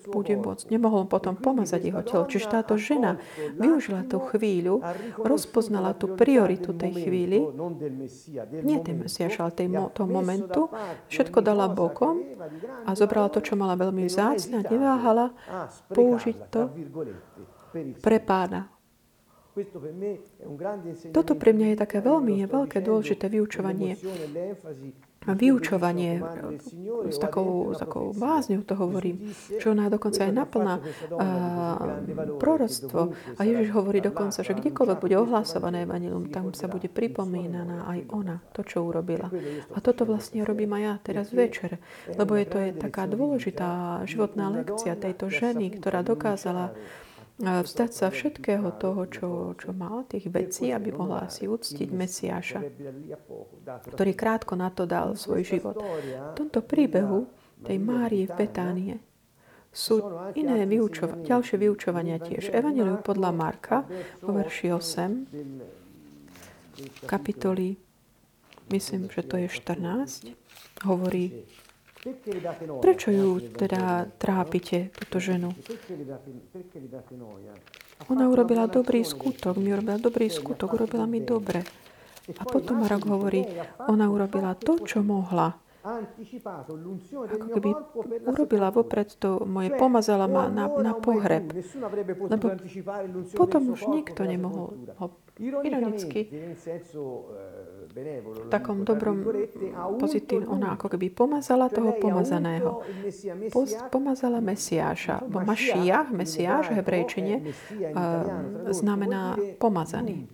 bude 0.08 0.34
môcť, 0.36 0.70
nemohol 0.70 1.08
potom 1.08 1.34
pomazať 1.34 1.80
jeho 1.82 2.02
telo. 2.04 2.24
Čiže 2.28 2.46
táto 2.50 2.74
žena 2.78 3.18
využila 3.56 4.04
tú 4.06 4.20
chvíľu, 4.20 4.84
rozpoznala 5.20 5.96
tú 5.96 6.14
prioritu 6.14 6.76
tej 6.76 6.92
chvíli, 7.06 7.38
nie 8.62 8.78
tej 8.80 8.94
Mesiaša, 8.94 9.40
ale 9.48 9.52
tej, 9.52 9.68
toho 9.92 10.08
momentu, 10.08 10.70
všetko 11.10 11.38
dala 11.40 11.63
dala 11.64 11.72
bokom 11.72 12.16
a 12.84 12.90
zobrala 12.92 13.32
to, 13.32 13.40
čo 13.40 13.56
mala 13.56 13.74
veľmi 13.80 14.04
vzácne 14.04 14.60
a 14.60 14.68
neváhala 14.68 15.32
použiť 15.88 16.36
to 16.52 16.68
pre 18.04 18.18
pána. 18.20 18.68
Toto 21.14 21.38
pre 21.38 21.54
mňa 21.54 21.66
je 21.72 21.76
také 21.78 21.98
veľmi 22.02 22.42
je 22.42 22.46
veľké 22.50 22.78
dôležité 22.82 23.30
vyučovanie 23.30 23.94
vyučovanie 25.32 26.20
s 27.08 27.16
takou, 27.16 27.72
s 27.72 27.80
takou 27.80 28.12
bázňou 28.12 28.60
to 28.68 28.76
hovorím, 28.76 29.32
čo 29.56 29.72
ona 29.72 29.88
dokonca 29.88 30.28
je 30.28 30.32
naplná 30.32 30.74
proroctvo. 32.36 33.16
A 33.36 33.40
Ježiš 33.44 33.72
hovorí 33.72 34.04
dokonca, 34.04 34.44
že 34.44 34.52
kdekoľvek 34.52 34.98
bude 35.00 35.16
ohlasované 35.16 35.88
evanilium, 35.88 36.28
tam 36.28 36.52
sa 36.52 36.68
bude 36.68 36.92
pripomínaná 36.92 37.88
aj 37.88 37.98
ona, 38.12 38.36
to, 38.52 38.60
čo 38.66 38.84
urobila. 38.84 39.32
A 39.72 39.78
toto 39.80 40.04
vlastne 40.04 40.44
robím 40.44 40.76
aj 40.76 40.82
ja 40.84 40.94
teraz 41.00 41.26
večer, 41.32 41.80
lebo 42.12 42.36
je 42.36 42.46
to 42.46 42.58
je 42.60 42.70
taká 42.76 43.08
dôležitá 43.08 44.04
životná 44.04 44.52
lekcia 44.52 44.92
tejto 45.00 45.32
ženy, 45.32 45.80
ktorá 45.80 46.04
dokázala 46.04 46.76
vzdať 47.38 47.90
sa 47.90 48.14
všetkého 48.14 48.78
toho, 48.78 49.10
čo, 49.10 49.28
čo 49.58 49.74
mal, 49.74 50.06
tých 50.06 50.30
vecí, 50.30 50.70
aby 50.70 50.94
mohla 50.94 51.26
si 51.26 51.50
uctiť 51.50 51.88
Mesiáša, 51.90 52.62
ktorý 53.90 54.12
krátko 54.14 54.54
na 54.54 54.70
to 54.70 54.86
dal 54.86 55.18
svoj 55.18 55.42
život. 55.42 55.82
V 55.82 56.32
tomto 56.38 56.62
príbehu 56.62 57.26
tej 57.66 57.82
Márie 57.82 58.30
v 58.30 58.38
Betánie 58.38 58.94
sú 59.74 59.98
iné 60.38 60.62
vyučova- 60.62 61.18
ďalšie 61.26 61.58
vyučovania 61.58 62.22
tiež. 62.22 62.54
Evangelium 62.54 63.02
podľa 63.02 63.30
Marka 63.34 63.82
vo 64.22 64.38
verši 64.38 64.70
8, 64.70 65.26
kapitoly, 67.10 67.74
myslím, 68.70 69.10
že 69.10 69.26
to 69.26 69.42
je 69.42 69.50
14, 69.50 70.30
hovorí 70.86 71.42
Prečo 72.84 73.08
ju 73.08 73.40
teda 73.56 74.04
trápite, 74.20 74.92
túto 74.92 75.16
ženu? 75.24 75.56
Ona 78.12 78.24
urobila 78.28 78.68
dobrý 78.68 79.00
skutok, 79.00 79.56
mi 79.56 79.72
urobila 79.72 79.96
dobrý 79.96 80.28
skutok, 80.28 80.76
urobila 80.76 81.08
mi 81.08 81.24
dobre. 81.24 81.64
A 82.36 82.44
potom 82.44 82.84
Marok 82.84 83.08
hovorí, 83.08 83.44
ona 83.88 84.12
urobila 84.12 84.52
to, 84.56 84.84
čo 84.84 85.00
mohla. 85.00 85.63
Ako 85.84 87.46
keby 87.60 87.70
urobila 88.24 88.72
vopred 88.72 89.20
to 89.20 89.44
moje, 89.44 89.68
pomazala 89.76 90.24
ma 90.24 90.48
na, 90.48 90.64
na 90.64 90.92
pohreb. 90.96 91.52
Lebo 92.32 92.46
potom 93.36 93.62
už 93.68 93.92
nikto 93.92 94.24
nemohol 94.24 94.72
ho 94.96 95.06
ironicky 95.36 96.30
v 98.24 98.48
takom 98.48 98.86
dobrom 98.86 99.28
pozitívnom, 100.00 100.56
ona 100.56 100.72
ako 100.78 100.94
keby 100.94 101.12
pomazala 101.12 101.68
toho 101.68 101.92
pomazaného. 102.00 102.80
Post, 103.52 103.76
pomazala 103.92 104.40
Mesiáša, 104.40 105.20
bo 105.28 105.44
Mašiach, 105.44 106.08
Mesiáš 106.10 106.72
v 106.72 106.80
hebrejčine, 106.80 107.34
znamená 108.72 109.36
pomazaný. 109.60 110.26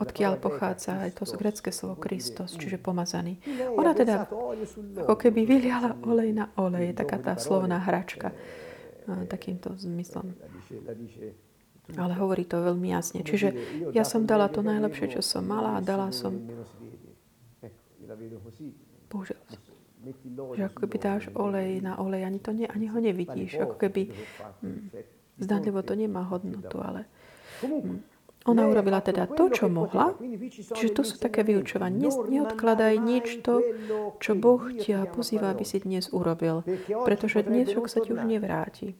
Odkiaľ 0.00 0.40
pochádza 0.40 1.04
aj 1.04 1.20
to 1.20 1.28
grecké 1.36 1.68
slovo 1.68 2.00
Kristos, 2.00 2.56
čiže 2.56 2.80
pomazaný. 2.80 3.36
Ona 3.76 3.92
teda 3.92 4.24
ako 5.04 5.14
keby 5.14 5.44
vyliala 5.44 6.00
olej 6.08 6.32
na 6.32 6.48
olej, 6.56 6.96
taká 6.96 7.20
tá 7.20 7.36
slovná 7.36 7.76
hračka 7.84 8.32
takýmto 9.28 9.76
zmyslom. 9.76 10.32
Ale 11.98 12.14
hovorí 12.16 12.46
to 12.46 12.62
veľmi 12.62 12.94
jasne. 12.94 13.26
Čiže 13.26 13.48
ja 13.90 14.06
som 14.06 14.24
dala 14.24 14.46
to 14.46 14.62
najlepšie, 14.62 15.18
čo 15.18 15.20
som 15.20 15.44
mala 15.44 15.76
a 15.76 15.84
dala 15.84 16.14
som... 16.14 16.38
Bože, 19.10 19.34
že 20.54 20.62
ako 20.70 20.76
keby 20.86 20.96
dáš 21.02 21.24
olej 21.34 21.82
na 21.82 21.98
olej, 21.98 22.22
ani, 22.24 22.38
to 22.38 22.54
ne, 22.54 22.70
ani 22.70 22.86
ho 22.88 22.98
nevidíš. 23.02 23.58
Ako 23.58 23.74
keby... 23.74 24.06
Hm, 24.62 24.94
zdanlivo 25.40 25.82
to 25.82 25.98
nemá 25.98 26.22
hodnotu, 26.30 26.78
ale... 26.78 27.10
Hm, 27.60 28.00
ona 28.48 28.64
urobila 28.64 29.04
teda 29.04 29.28
to, 29.28 29.52
čo 29.52 29.68
mohla. 29.68 30.16
Čiže 30.50 30.92
to 30.96 31.02
sú 31.04 31.20
také 31.20 31.44
vyučovania. 31.44 32.08
Neodkladaj 32.08 32.94
nič 32.96 33.44
to, 33.44 33.60
čo 34.16 34.32
Boh 34.32 34.64
ťa 34.72 35.12
pozýva, 35.12 35.52
aby 35.52 35.64
si 35.68 35.84
dnes 35.84 36.08
urobil. 36.08 36.64
Pretože 36.88 37.44
dnes 37.44 37.68
sa 37.68 37.98
ti 38.00 38.16
už 38.16 38.24
nevráti. 38.24 38.96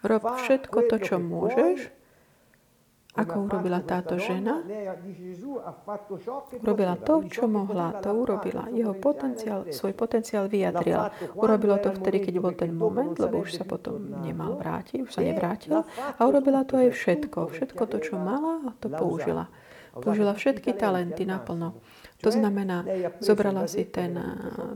Rob 0.00 0.24
všetko 0.24 0.78
to, 0.88 0.96
čo 1.00 1.16
môžeš, 1.20 1.92
Ako 3.20 3.36
urobila 3.44 3.84
táto 3.84 4.16
žena? 4.16 4.64
Urobila 6.56 6.94
to, 6.96 7.14
čo 7.28 7.44
mohla. 7.44 8.00
To 8.00 8.10
urobila. 8.16 8.72
Jeho 8.72 8.96
potenciál, 8.96 9.68
svoj 9.68 9.92
potenciál 9.92 10.48
vyjadrila. 10.48 11.12
Urobilo 11.36 11.76
to 11.76 11.92
vtedy, 11.92 12.24
keď 12.24 12.34
bol 12.40 12.54
ten 12.56 12.72
moment, 12.72 13.12
lebo 13.20 13.44
už 13.44 13.60
sa 13.60 13.64
potom 13.68 14.00
nemal 14.24 14.56
vrátiť, 14.56 15.04
už 15.04 15.12
sa 15.12 15.20
nevrátila. 15.20 15.84
A 16.16 16.20
urobila 16.24 16.64
to 16.64 16.80
aj 16.80 16.96
všetko. 16.96 17.52
Všetko 17.52 17.82
to, 17.84 17.96
čo 18.00 18.16
mala, 18.16 18.72
to 18.80 18.88
použila. 18.88 19.52
Použila 19.90 20.32
všetky 20.38 20.78
talenty 20.78 21.26
naplno. 21.26 21.82
To 22.20 22.30
znamená, 22.30 22.84
zobrala 23.18 23.64
si 23.64 23.88
ten, 23.88 24.12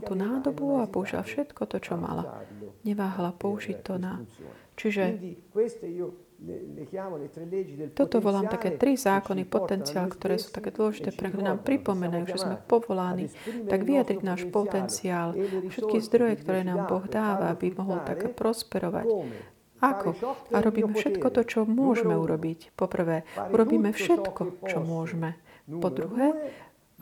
tú 0.03 0.17
nádobu 0.17 0.81
a 0.81 0.89
použila 0.89 1.23
všetko 1.23 1.69
to, 1.69 1.77
čo 1.79 1.95
mala. 1.95 2.45
Neváhala 2.83 3.31
použiť 3.37 3.79
to 3.85 3.95
na... 4.01 4.25
Čiže 4.75 5.23
toto 7.95 8.21
volám 8.21 8.51
také 8.51 8.77
tri 8.77 8.99
zákony, 9.01 9.49
potenciál, 9.49 10.11
ktoré 10.13 10.37
sú 10.37 10.53
také 10.53 10.75
dôležité, 10.75 11.15
pre 11.15 11.33
ktoré 11.33 11.55
nám 11.55 11.65
pripomenajú, 11.65 12.25
že 12.29 12.39
sme 12.45 12.57
povolaní 12.61 13.33
tak 13.71 13.87
vyjadriť 13.87 14.21
náš 14.21 14.43
potenciál, 14.53 15.33
všetky 15.73 15.97
zdroje, 16.05 16.35
ktoré 16.45 16.61
nám 16.67 16.91
Boh 16.91 17.05
dáva, 17.09 17.55
aby 17.55 17.73
mohol 17.73 18.03
tak 18.05 18.35
prosperovať. 18.37 19.07
Ako? 19.85 20.17
A 20.53 20.57
robíme 20.65 20.97
všetko 20.97 21.29
to, 21.29 21.43
čo 21.45 21.61
môžeme 21.69 22.17
urobiť. 22.17 22.73
Poprvé, 22.73 23.29
urobíme 23.53 23.93
všetko, 23.93 24.65
čo 24.65 24.79
môžeme. 24.81 25.37
Po 25.69 25.89
druhé, 25.89 26.33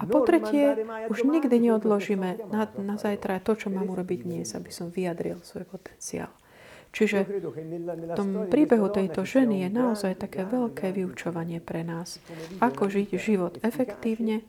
a 0.01 0.09
po 0.09 0.25
tretie, 0.27 0.83
už 1.13 1.23
nikdy 1.23 1.69
neodložíme 1.69 2.51
na, 2.51 2.67
na 2.81 2.97
zajtra 2.99 3.39
to, 3.45 3.55
čo 3.55 3.69
mám 3.71 3.87
urobiť 3.87 4.25
dnes, 4.25 4.51
aby 4.57 4.73
som 4.73 4.91
vyjadril 4.91 5.39
svoj 5.45 5.69
potenciál. 5.69 6.33
Čiže 6.93 7.25
v 7.25 8.13
tom 8.13 8.53
príbehu 8.53 8.93
tejto 8.93 9.25
ženy 9.25 9.65
je 9.65 9.71
naozaj 9.73 10.13
také 10.21 10.45
veľké 10.45 10.93
vyučovanie 10.93 11.65
pre 11.65 11.81
nás. 11.89 12.21
Ako 12.61 12.93
žiť 12.93 13.09
život 13.17 13.57
efektívne 13.65 14.45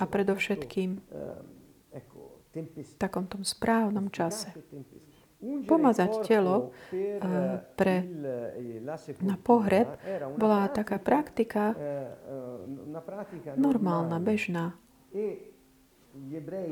a 0.00 0.04
predovšetkým 0.08 0.90
v 2.56 2.92
takom 2.96 3.28
tom 3.28 3.44
správnom 3.44 4.08
čase. 4.08 4.56
Pomazať 5.42 6.22
telo 6.22 6.70
pre, 7.76 7.96
na 9.20 9.36
pohreb 9.36 9.88
bola 10.38 10.70
taká 10.72 10.96
praktika 10.96 11.76
normálna, 13.58 14.16
bežná. 14.22 14.78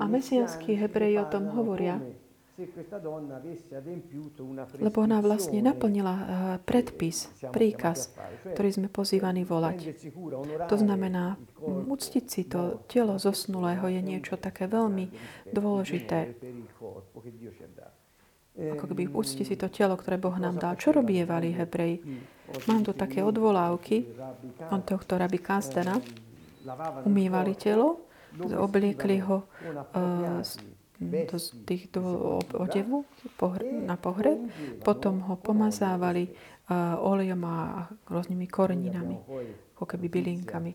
A 0.00 0.04
mesianskí 0.08 0.76
hebreji 0.80 1.18
o 1.18 1.26
tom 1.26 1.50
hovoria, 1.50 1.98
lebo 4.80 4.98
ona 5.00 5.18
vlastne 5.24 5.60
naplnila 5.64 6.14
eh, 6.14 6.24
predpis, 6.60 7.32
príkaz, 7.52 8.12
ktorý 8.52 8.70
sme 8.70 8.88
pozývaní 8.92 9.42
volať. 9.48 9.96
To 10.68 10.76
znamená, 10.76 11.40
uctiť 11.64 12.24
si 12.28 12.42
to 12.44 12.84
telo 12.90 13.16
zosnulého 13.16 13.88
je 13.88 14.00
niečo 14.00 14.36
také 14.36 14.68
veľmi 14.68 15.08
dôležité. 15.50 16.36
Ako 18.60 18.84
keby 18.92 19.08
uctiť 19.08 19.46
si 19.46 19.56
to 19.56 19.72
telo, 19.72 19.96
ktoré 19.96 20.20
Boh 20.20 20.36
nám 20.36 20.60
dal. 20.60 20.76
Čo 20.76 20.92
robí 20.92 21.16
Evali 21.22 21.54
Hebrej? 21.54 22.02
Mám 22.66 22.82
tu 22.82 22.92
také 22.92 23.22
odvolávky 23.22 24.10
od 24.68 24.82
tohto 24.84 25.16
rabi 25.16 25.38
Kastena. 25.38 25.96
Umývali 27.06 27.56
telo, 27.56 28.10
obliekli 28.36 29.22
ho 29.24 29.48
uh, 29.48 30.44
do, 31.00 31.36
tých, 31.64 31.88
do 31.88 32.36
odevu 32.52 33.08
na 33.88 33.96
pohreb, 33.96 34.38
potom 34.84 35.24
ho 35.24 35.34
pomazávali 35.40 36.28
olejom 37.00 37.42
a 37.48 37.88
rôznymi 38.06 38.46
koreninami, 38.46 39.16
ako 39.74 39.84
keby 39.88 40.06
bylinkami. 40.12 40.72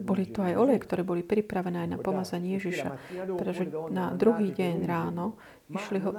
Boli 0.00 0.24
to 0.32 0.40
aj 0.40 0.54
oleje, 0.56 0.78
ktoré 0.80 1.02
boli 1.04 1.20
pripravené 1.20 1.84
aj 1.84 1.90
na 1.94 1.98
pomazanie 2.00 2.56
Ježiša. 2.56 2.90
Pretože 3.36 3.68
na 3.92 4.14
druhý 4.16 4.56
deň 4.56 4.76
ráno 4.88 5.36
išli 5.72 5.98
ho, 6.04 6.10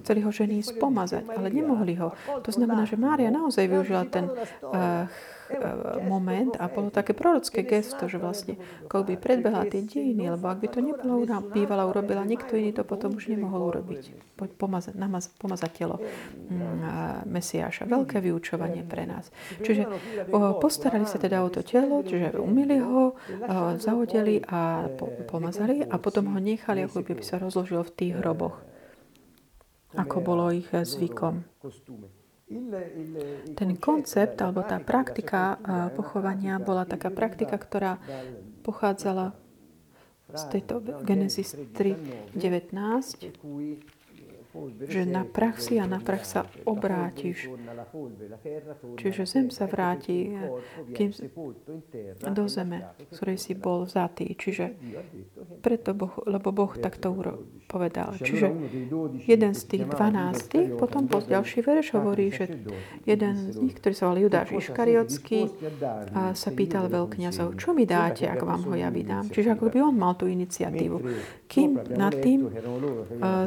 chceli 0.00 0.20
ho 0.24 0.30
ženy 0.32 0.64
spomazať, 0.64 1.28
ale 1.36 1.52
nemohli 1.52 2.00
ho. 2.00 2.16
To 2.40 2.50
znamená, 2.50 2.88
že 2.88 2.96
Mária 2.96 3.28
naozaj 3.28 3.68
využila 3.68 4.08
ten 4.08 4.24
uh, 4.28 5.04
moment 6.08 6.56
a 6.56 6.72
bolo 6.72 6.88
také 6.88 7.12
prorocké 7.12 7.68
gesto, 7.68 8.08
že 8.08 8.16
vlastne 8.16 8.56
ako 8.88 9.04
by 9.04 9.14
predbehla 9.20 9.68
tie 9.68 9.84
dejiny, 9.84 10.32
lebo 10.32 10.48
ak 10.48 10.64
by 10.64 10.68
to 10.72 10.80
nebolo 10.80 11.20
bývala 11.52 11.84
urobila, 11.84 12.24
nikto 12.24 12.56
iný 12.56 12.72
to 12.72 12.82
potom 12.88 13.20
už 13.20 13.28
nemohol 13.28 13.68
urobiť. 13.68 14.32
Pomazať, 14.56 14.96
namaz, 14.96 15.28
pomazať 15.36 15.70
telo 15.76 16.00
mm, 16.00 17.28
Mesiáša. 17.28 17.84
Veľké 17.84 18.24
vyučovanie 18.24 18.82
pre 18.82 19.04
nás. 19.04 19.28
Čiže 19.60 19.86
postarali 20.58 21.04
sa 21.04 21.20
teda 21.20 21.44
o 21.44 21.52
to 21.52 21.60
telo, 21.60 22.00
čiže 22.00 22.40
umili 22.40 22.80
ho, 22.80 23.12
zahodili 23.76 24.40
a 24.48 24.88
pomazali 25.28 25.84
a 25.84 26.00
potom 26.00 26.32
ho 26.32 26.38
nechali, 26.40 26.88
ako 26.88 27.04
by 27.04 27.22
sa 27.22 27.36
rozložilo 27.36 27.84
v 27.84 27.92
tých 27.94 28.12
hroboch 28.18 28.53
ako 29.94 30.16
bolo 30.20 30.50
ich 30.50 30.68
zvykom. 30.70 31.42
Ten 33.56 33.70
koncept 33.80 34.36
alebo 34.44 34.62
tá 34.62 34.78
praktika 34.78 35.56
pochovania 35.96 36.60
bola 36.60 36.84
taká 36.84 37.08
praktika, 37.08 37.56
ktorá 37.56 37.96
pochádzala 38.62 39.32
z 40.34 40.42
tejto 40.50 40.82
Genesis 41.06 41.54
3.19, 41.54 42.34
že 44.86 45.02
na 45.02 45.26
prach 45.26 45.58
si 45.58 45.82
a 45.82 45.90
na 45.90 45.98
prach 45.98 46.22
sa 46.22 46.46
obrátiš. 46.62 47.50
Čiže 48.94 49.26
zem 49.26 49.46
sa 49.50 49.66
vráti 49.66 50.30
kým, 50.94 51.10
do 52.22 52.44
zeme, 52.46 52.86
z 53.10 53.18
ktorej 53.18 53.38
si 53.42 53.52
bol 53.58 53.90
zatý. 53.90 54.30
Čiže 54.38 54.78
preto 55.58 55.90
boh, 55.92 56.14
lebo 56.30 56.54
Boh 56.54 56.70
takto 56.78 57.10
povedal. 57.66 58.14
Čiže 58.22 58.46
jeden 59.26 59.52
z 59.58 59.62
tých 59.66 59.84
dvanástich, 59.90 60.78
potom 60.78 61.10
po 61.10 61.18
ďalší 61.18 61.58
verš 61.64 61.98
hovorí, 61.98 62.30
že 62.30 62.46
jeden 63.02 63.50
z 63.50 63.58
nich, 63.58 63.74
ktorý 63.74 63.94
sa 63.96 64.06
volal 64.06 64.22
Judáš 64.28 64.54
Iškariotský, 64.54 65.40
sa 66.14 66.50
pýtal 66.54 66.86
veľkňazov, 66.92 67.58
čo 67.58 67.74
mi 67.74 67.88
dáte, 67.88 68.30
ak 68.30 68.38
vám 68.44 68.70
ho 68.70 68.74
ja 68.78 68.92
vydám. 68.92 69.26
Čiže 69.32 69.58
ako 69.58 69.72
by 69.72 69.78
on 69.82 69.96
mal 69.98 70.14
tú 70.14 70.30
iniciatívu. 70.30 70.96
Kým 71.50 71.98
nad 71.98 72.14
tým 72.14 72.46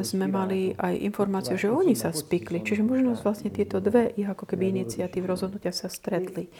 sme 0.04 0.26
mali 0.28 0.76
aj 0.76 0.94
informáciu, 1.04 1.54
že 1.54 1.70
oni 1.70 1.94
sa 1.94 2.10
spikli. 2.10 2.62
Čiže 2.64 2.82
možno 2.82 3.14
vlastne 3.14 3.52
tieto 3.52 3.78
dve 3.78 4.10
ich 4.18 4.26
ako 4.26 4.48
keby 4.48 4.70
iniciatív 4.74 5.28
rozhodnutia 5.28 5.70
sa 5.70 5.86
stretli. 5.86 6.50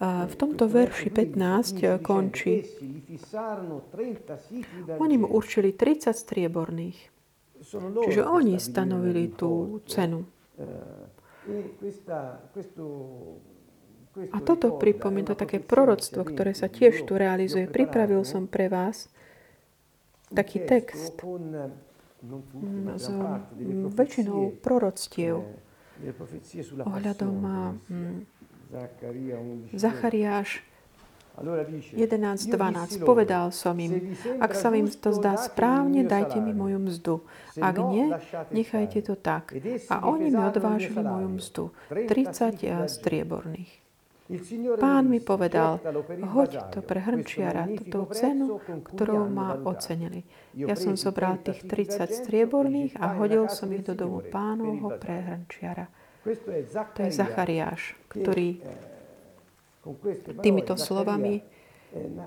V 0.00 0.34
tomto 0.36 0.64
verši 0.68 1.08
15 1.12 2.00
končí. 2.00 2.64
Oni 4.96 5.14
mu 5.20 5.28
určili 5.28 5.76
30 5.76 6.12
strieborných. 6.12 6.98
Čiže 8.08 8.22
oni 8.24 8.56
stanovili 8.56 9.32
tú 9.36 9.84
cenu. 9.84 10.24
A 14.32 14.38
toto 14.42 14.74
pripomína 14.74 15.38
také 15.38 15.60
proroctvo, 15.62 16.24
ktoré 16.24 16.56
sa 16.56 16.66
tiež 16.72 17.04
tu 17.04 17.14
realizuje. 17.20 17.68
Pripravil 17.70 18.24
som 18.24 18.48
pre 18.48 18.72
vás 18.72 19.12
taký 20.32 20.62
text 20.64 21.20
s 22.96 23.06
väčšinou 23.96 24.60
proroctiev 24.60 25.44
ohľadom 26.84 27.34
Zachariáš 29.74 30.64
11.12. 31.40 33.00
Povedal 33.00 33.48
som 33.54 33.72
im, 33.80 34.12
ak 34.42 34.52
sa 34.52 34.68
im 34.76 34.92
to 34.92 35.16
zdá 35.16 35.40
správne, 35.40 36.04
dajte 36.04 36.36
mi 36.42 36.52
moju 36.52 36.78
mzdu. 36.78 37.14
Ak 37.56 37.80
nie, 37.80 38.12
nechajte 38.52 39.00
to 39.00 39.14
tak. 39.16 39.56
A 39.88 40.04
oni 40.04 40.28
mi 40.28 40.40
odvážili 40.40 41.00
moju 41.00 41.28
mzdu. 41.40 41.64
30 41.88 42.60
strieborných. 42.90 43.89
Pán 44.78 45.10
mi 45.10 45.18
povedal, 45.18 45.82
hoď 46.22 46.70
to 46.70 46.86
pre 46.86 47.02
hrnčiara, 47.02 47.66
túto 47.82 48.06
cenu, 48.14 48.62
ktorú 48.62 49.26
ma 49.26 49.58
ocenili. 49.58 50.22
Ja 50.54 50.78
som 50.78 50.94
zobral 50.94 51.42
tých 51.42 51.66
30 51.66 52.06
strieborných 52.06 52.94
a 53.02 53.18
hodil 53.18 53.50
som 53.50 53.74
ich 53.74 53.82
do 53.82 53.98
domu 53.98 54.22
pánovho 54.22 54.94
pre 55.02 55.18
hrnčiara. 55.18 55.90
To 56.94 57.00
je 57.02 57.10
Zachariáš, 57.10 57.98
ktorý 58.06 58.62
týmito 60.44 60.78
slovami 60.78 61.42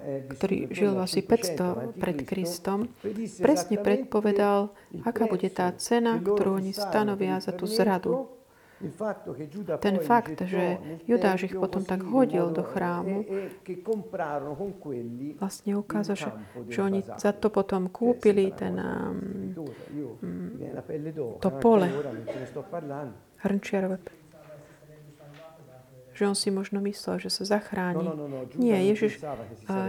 ktorý 0.03 0.75
žil 0.75 0.99
asi 0.99 1.23
500 1.23 1.95
pred 1.95 2.27
Kristom, 2.27 2.91
presne 3.39 3.79
predpovedal, 3.79 4.75
aká 5.07 5.23
bude 5.23 5.47
tá 5.47 5.71
cena, 5.79 6.19
ktorú 6.19 6.59
oni 6.59 6.75
stanovia 6.75 7.39
za 7.39 7.55
tú 7.55 7.63
zradu 7.63 8.27
ten 9.79 9.95
fakt, 9.99 10.41
že 10.43 10.77
Judáš 11.07 11.51
ich 11.51 11.55
potom 11.55 11.85
tak 11.85 12.03
hodil 12.03 12.51
do 12.51 12.63
chrámu, 12.63 13.25
vlastne 15.39 15.71
ukázal, 15.77 16.15
že, 16.15 16.29
že 16.69 16.79
oni 16.81 16.99
za 17.17 17.31
to 17.31 17.47
potom 17.47 17.87
kúpili 17.87 18.51
ten, 18.51 18.75
um, 18.79 19.53
to 21.39 21.49
pole 21.61 21.87
hrnčiarové 23.43 24.23
že 26.13 26.29
on 26.29 26.37
si 26.37 26.53
možno 26.53 26.77
myslel, 26.85 27.17
že 27.17 27.33
sa 27.33 27.57
zachráni. 27.57 28.05
Nie, 28.53 28.77
Ježiš 28.93 29.17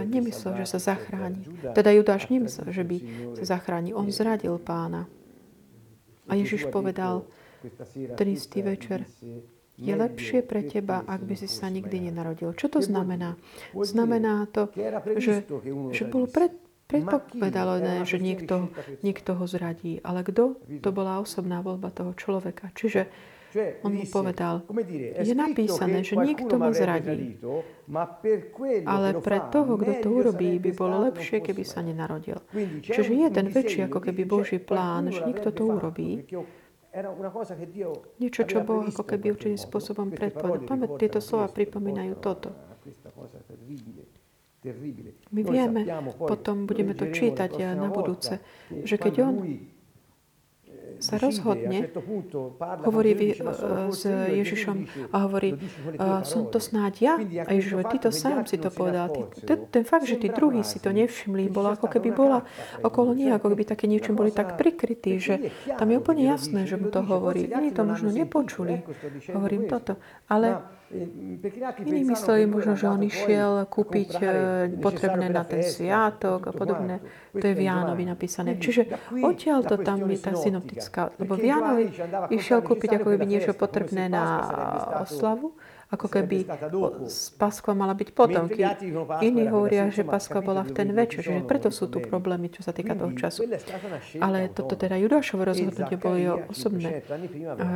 nemyslel, 0.09 0.65
že 0.65 0.77
sa 0.77 0.79
zachráni. 0.81 1.45
Teda 1.77 1.93
Judáš 1.93 2.33
nemyslel, 2.33 2.73
že 2.73 2.81
by 2.81 2.97
sa 3.37 3.55
zachráni. 3.57 3.93
On 3.93 4.09
zradil 4.09 4.57
pána. 4.57 5.05
A 6.25 6.33
Ježiš 6.33 6.65
povedal 6.73 7.29
ten 8.15 8.27
istý 8.29 8.61
večer, 8.61 9.05
je 9.75 9.91
lepšie 9.91 10.39
pre 10.47 10.63
teba, 10.63 11.03
ak 11.03 11.27
by 11.27 11.35
si 11.35 11.51
sa 11.51 11.67
nikdy 11.67 12.07
nenarodil. 12.07 12.55
Čo 12.55 12.71
to 12.71 12.79
znamená? 12.79 13.35
Znamená 13.75 14.47
to, 14.47 14.71
že, 15.19 15.43
že 15.91 16.03
bolo 16.07 16.31
pred, 16.31 16.55
predpovedalené, 16.87 18.07
že 18.07 18.21
niekto, 18.23 18.71
niekto 19.03 19.35
ho 19.35 19.45
zradí. 19.49 19.99
Ale 19.99 20.23
kto? 20.23 20.55
To 20.79 20.89
bola 20.95 21.19
osobná 21.19 21.59
voľba 21.59 21.91
toho 21.91 22.15
človeka. 22.15 22.71
Čiže 22.71 23.11
on 23.87 23.95
mu 23.95 24.03
povedal, 24.11 24.67
je 25.23 25.31
napísané, 25.31 26.03
že 26.03 26.19
niekto 26.19 26.59
ma 26.59 26.75
zradí, 26.75 27.39
ale 28.83 29.07
pre 29.23 29.39
toho, 29.47 29.79
kto 29.79 29.91
to 30.03 30.09
urobí, 30.11 30.59
by 30.59 30.71
bolo 30.75 31.07
lepšie, 31.07 31.39
keby 31.39 31.63
sa 31.63 31.79
nenarodil. 31.79 32.43
Čiže 32.83 33.11
je 33.15 33.29
ten 33.31 33.47
väčší 33.47 33.87
ako 33.87 34.03
keby 34.03 34.27
Boží 34.27 34.59
plán, 34.59 35.07
že 35.07 35.23
niekto 35.23 35.55
to 35.55 35.71
urobí, 35.71 36.27
Niečo, 38.23 38.41
čo 38.47 38.63
Boh 38.63 38.87
ako 38.87 39.03
keby 39.03 39.35
určitým 39.35 39.59
spôsobom 39.59 40.07
predpovedal. 40.15 40.63
Pamäť, 40.63 40.89
tieto 40.95 41.19
slova 41.19 41.51
pripomínajú 41.51 42.13
toto. 42.23 42.55
My 45.29 45.41
vieme, 45.43 45.81
potom 46.17 46.65
budeme 46.65 46.95
to 46.95 47.11
čítať 47.11 47.75
na 47.75 47.91
budúce, 47.91 48.39
že 48.71 48.95
keď 48.95 49.13
On 49.27 49.35
sa 50.99 51.15
rozhodne, 51.19 51.89
hovorí 52.85 53.11
vy, 53.15 53.27
s 53.91 54.03
Ježišom 54.09 54.77
a 55.11 55.17
hovorí, 55.27 55.57
som 56.23 56.47
to 56.51 56.59
snáď 56.59 56.93
ja? 57.01 57.13
A 57.45 57.49
Ježiš 57.55 57.75
hovorí, 57.75 57.87
ty 57.95 57.99
to 58.03 58.11
sám 58.11 58.45
si 58.45 58.57
to 58.59 58.69
povedal. 58.71 59.09
Ty, 59.09 59.57
ten 59.71 59.83
fakt, 59.83 60.07
že 60.07 60.15
tí 60.19 60.27
druhí 60.31 60.63
si 60.63 60.79
to 60.79 60.91
nevšimli, 60.91 61.47
bola 61.51 61.75
ako 61.75 61.87
keby 61.87 62.09
bola 62.11 62.43
okolo 62.83 63.15
nie, 63.15 63.31
ako 63.31 63.51
keby 63.51 63.63
také 63.65 63.85
niečím 63.87 64.15
boli 64.15 64.31
tak 64.31 64.55
prikrytí, 64.59 65.19
že 65.19 65.51
tam 65.79 65.91
je 65.91 65.97
úplne 65.99 66.23
jasné, 66.27 66.67
že 66.69 66.79
mu 66.79 66.91
to 66.91 67.03
hovorí. 67.03 67.47
Oni 67.51 67.71
to 67.71 67.83
možno 67.83 68.11
nepočuli. 68.11 68.83
Hovorím 69.31 69.67
toto. 69.71 69.97
Ale 70.29 70.61
Iní 71.85 72.03
mysleli 72.03 72.47
možno, 72.47 72.79
že 72.79 72.87
on 72.87 73.01
išiel 73.03 73.67
kúpiť 73.67 74.11
potrebné 74.79 75.27
na 75.29 75.43
ten 75.43 75.61
sviatok 75.61 76.47
a 76.49 76.51
podobné. 76.55 77.03
To 77.35 77.43
je 77.43 77.55
v 77.55 77.67
Jánovi 77.67 78.03
napísané. 78.07 78.55
Čiže 78.55 78.95
odtiaľ 79.19 79.67
to 79.67 79.75
tam 79.83 80.07
je 80.07 80.19
tá 80.19 80.31
synoptická. 80.33 81.11
Lebo 81.19 81.35
v 81.35 81.51
Jánovi 81.51 81.85
išiel 82.31 82.63
kúpiť 82.63 83.01
ako 83.01 83.07
keby 83.15 83.25
niečo 83.27 83.53
potrebné 83.53 84.07
na 84.07 84.25
oslavu 85.03 85.53
ako 85.85 86.07
keby 86.09 86.49
Paskva 87.37 87.77
mala 87.77 87.93
byť 87.93 88.09
potom. 88.11 88.49
Iní 89.21 89.47
hovoria, 89.47 89.93
že 89.93 90.01
Paskva 90.01 90.41
bola 90.41 90.65
v 90.65 90.73
ten 90.73 90.89
večer, 90.91 91.21
že 91.21 91.45
preto 91.45 91.69
sú 91.69 91.87
tu 91.87 92.01
problémy, 92.01 92.49
čo 92.49 92.65
sa 92.65 92.73
týka 92.73 92.97
toho 92.97 93.13
času. 93.13 93.45
Ale 94.17 94.49
toto 94.49 94.73
teda 94.73 94.97
Judášovo 94.97 95.45
rozhodnutie 95.45 95.95
bolo 96.01 96.15
jeho 96.17 96.37
osobné 96.49 97.05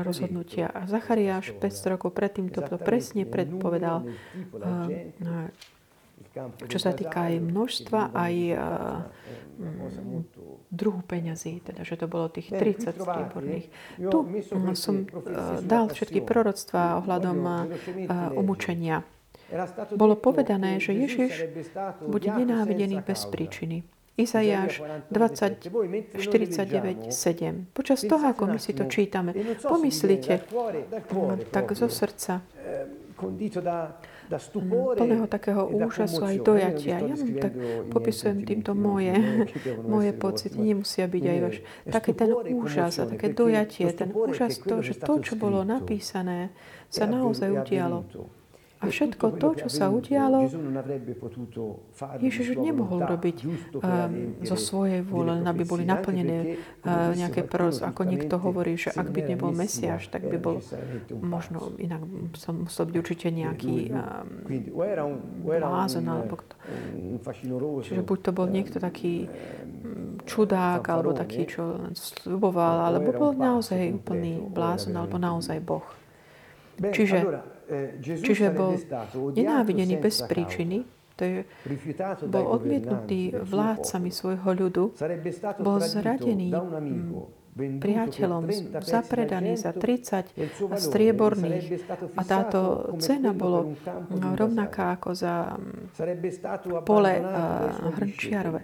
rozhodnutia. 0.04 0.74
A 0.74 0.90
Zachariáš 0.90 1.54
500 1.58 1.94
rokov 1.96 2.18
predtým 2.18 2.50
to 2.50 2.66
presne 2.82 3.30
predpovedal 3.30 4.10
čo 6.70 6.78
sa 6.80 6.94
týka 6.94 7.34
aj 7.34 7.36
množstva, 7.42 8.02
aj 8.14 8.36
mm, 9.60 10.20
druhu 10.70 11.02
peňazí, 11.04 11.66
teda 11.66 11.82
že 11.82 11.98
to 11.98 12.06
bolo 12.06 12.30
tých 12.30 12.54
30 12.54 12.96
strieborných. 12.96 13.68
Tu 13.98 14.18
som 14.78 14.96
dal 15.66 15.90
všetky 15.90 16.22
proroctvá 16.22 17.02
ohľadom 17.04 17.38
umúčenia. 18.38 19.02
Bolo 19.98 20.14
povedané, 20.14 20.78
že 20.78 20.94
Ježiš 20.94 21.50
bude 22.06 22.30
nenávidený 22.30 23.02
bez 23.02 23.26
príčiny. 23.26 23.82
Izaiáš 24.20 24.84
20, 25.16 25.72
49, 26.20 27.08
7. 27.08 27.72
Počas 27.72 28.04
toho, 28.04 28.36
ako 28.36 28.52
my 28.52 28.60
si 28.60 28.76
to 28.76 28.84
čítame, 28.92 29.32
pomyslite. 29.64 30.44
tak 31.56 31.72
zo 31.72 31.88
srdca, 31.88 32.44
plného 34.96 35.26
takého 35.26 35.66
úžasu 35.66 36.22
aj 36.22 36.38
dojatia. 36.46 37.02
Ja 37.02 37.16
tak 37.18 37.54
popisujem 37.90 38.46
týmto 38.46 38.78
moje, 38.78 39.18
moje 39.82 40.12
pocity, 40.14 40.58
nemusia 40.62 41.10
byť 41.10 41.24
aj 41.26 41.40
vaše. 41.42 41.62
Taký 41.90 42.12
ten 42.14 42.32
úžas 42.54 43.02
a 43.02 43.10
také 43.10 43.34
dojatie, 43.34 43.90
ten 43.92 44.14
úžas 44.14 44.62
to, 44.62 44.86
že 44.86 45.02
to, 45.02 45.20
čo 45.20 45.34
bolo 45.34 45.66
napísané, 45.66 46.54
sa 46.88 47.10
naozaj 47.10 47.50
udialo. 47.66 48.06
A 48.80 48.88
všetko 48.88 49.36
to, 49.36 49.48
čo 49.60 49.68
sa 49.68 49.92
udialo, 49.92 50.48
Ježiš 52.24 52.56
nemohol 52.56 53.04
robiť 53.04 53.38
um, 53.44 53.52
zo 54.40 54.56
svojej 54.56 55.04
vôle, 55.04 55.36
aby 55.44 55.68
boli 55.68 55.84
naplnené 55.84 56.56
uh, 56.88 57.12
nejaké 57.12 57.44
pros, 57.44 57.84
ako 57.84 58.08
niekto 58.08 58.40
hovorí, 58.40 58.80
že 58.80 58.96
ak 58.96 59.12
by 59.12 59.36
nebol 59.36 59.52
Mesiáš, 59.52 60.08
tak 60.08 60.24
by 60.32 60.40
bol 60.40 60.64
možno 61.12 61.76
inak 61.76 62.08
som 62.40 62.64
musel 62.64 62.88
byť 62.88 62.96
určite 62.96 63.28
nejaký 63.36 63.92
blázon, 65.44 66.06
alebo 66.08 66.40
kto. 66.40 66.54
Čiže 67.84 68.02
buď 68.08 68.18
to 68.24 68.32
bol 68.32 68.48
niekto 68.48 68.80
taký 68.80 69.28
um, 69.28 70.16
čudák, 70.24 70.88
alebo 70.88 71.12
taký, 71.12 71.52
čo 71.52 71.92
sluboval, 72.00 72.88
alebo 72.88 73.12
bol 73.12 73.32
naozaj 73.36 73.92
úplný 73.92 74.40
blázon, 74.40 74.96
alebo 74.96 75.20
naozaj 75.20 75.60
Boh. 75.60 75.84
Čiže 76.80 77.28
Eh, 77.28 77.59
Čiže 78.02 78.50
bol 78.50 78.74
nenávidený 79.38 80.02
bez 80.02 80.26
príčiny, 80.26 80.82
to 81.20 81.22
je, 81.28 81.40
bol 82.32 82.48
odmietnutý 82.56 83.36
vládcami 83.36 84.10
svojho 84.10 84.50
ľudu, 84.56 84.84
bol 85.60 85.78
zradený 85.84 86.48
mm, 86.48 87.84
priateľom, 87.84 88.48
zapredaný 88.80 89.60
za 89.60 89.76
30 89.76 90.32
strieborných. 90.80 91.84
a 92.16 92.22
táto 92.24 92.60
cena 93.04 93.36
bolo 93.36 93.76
rovnaká 94.16 94.96
ako 94.96 95.12
za 95.12 95.60
mm, 95.60 96.88
pole 96.88 97.14
hrnčiarové. 98.00 98.64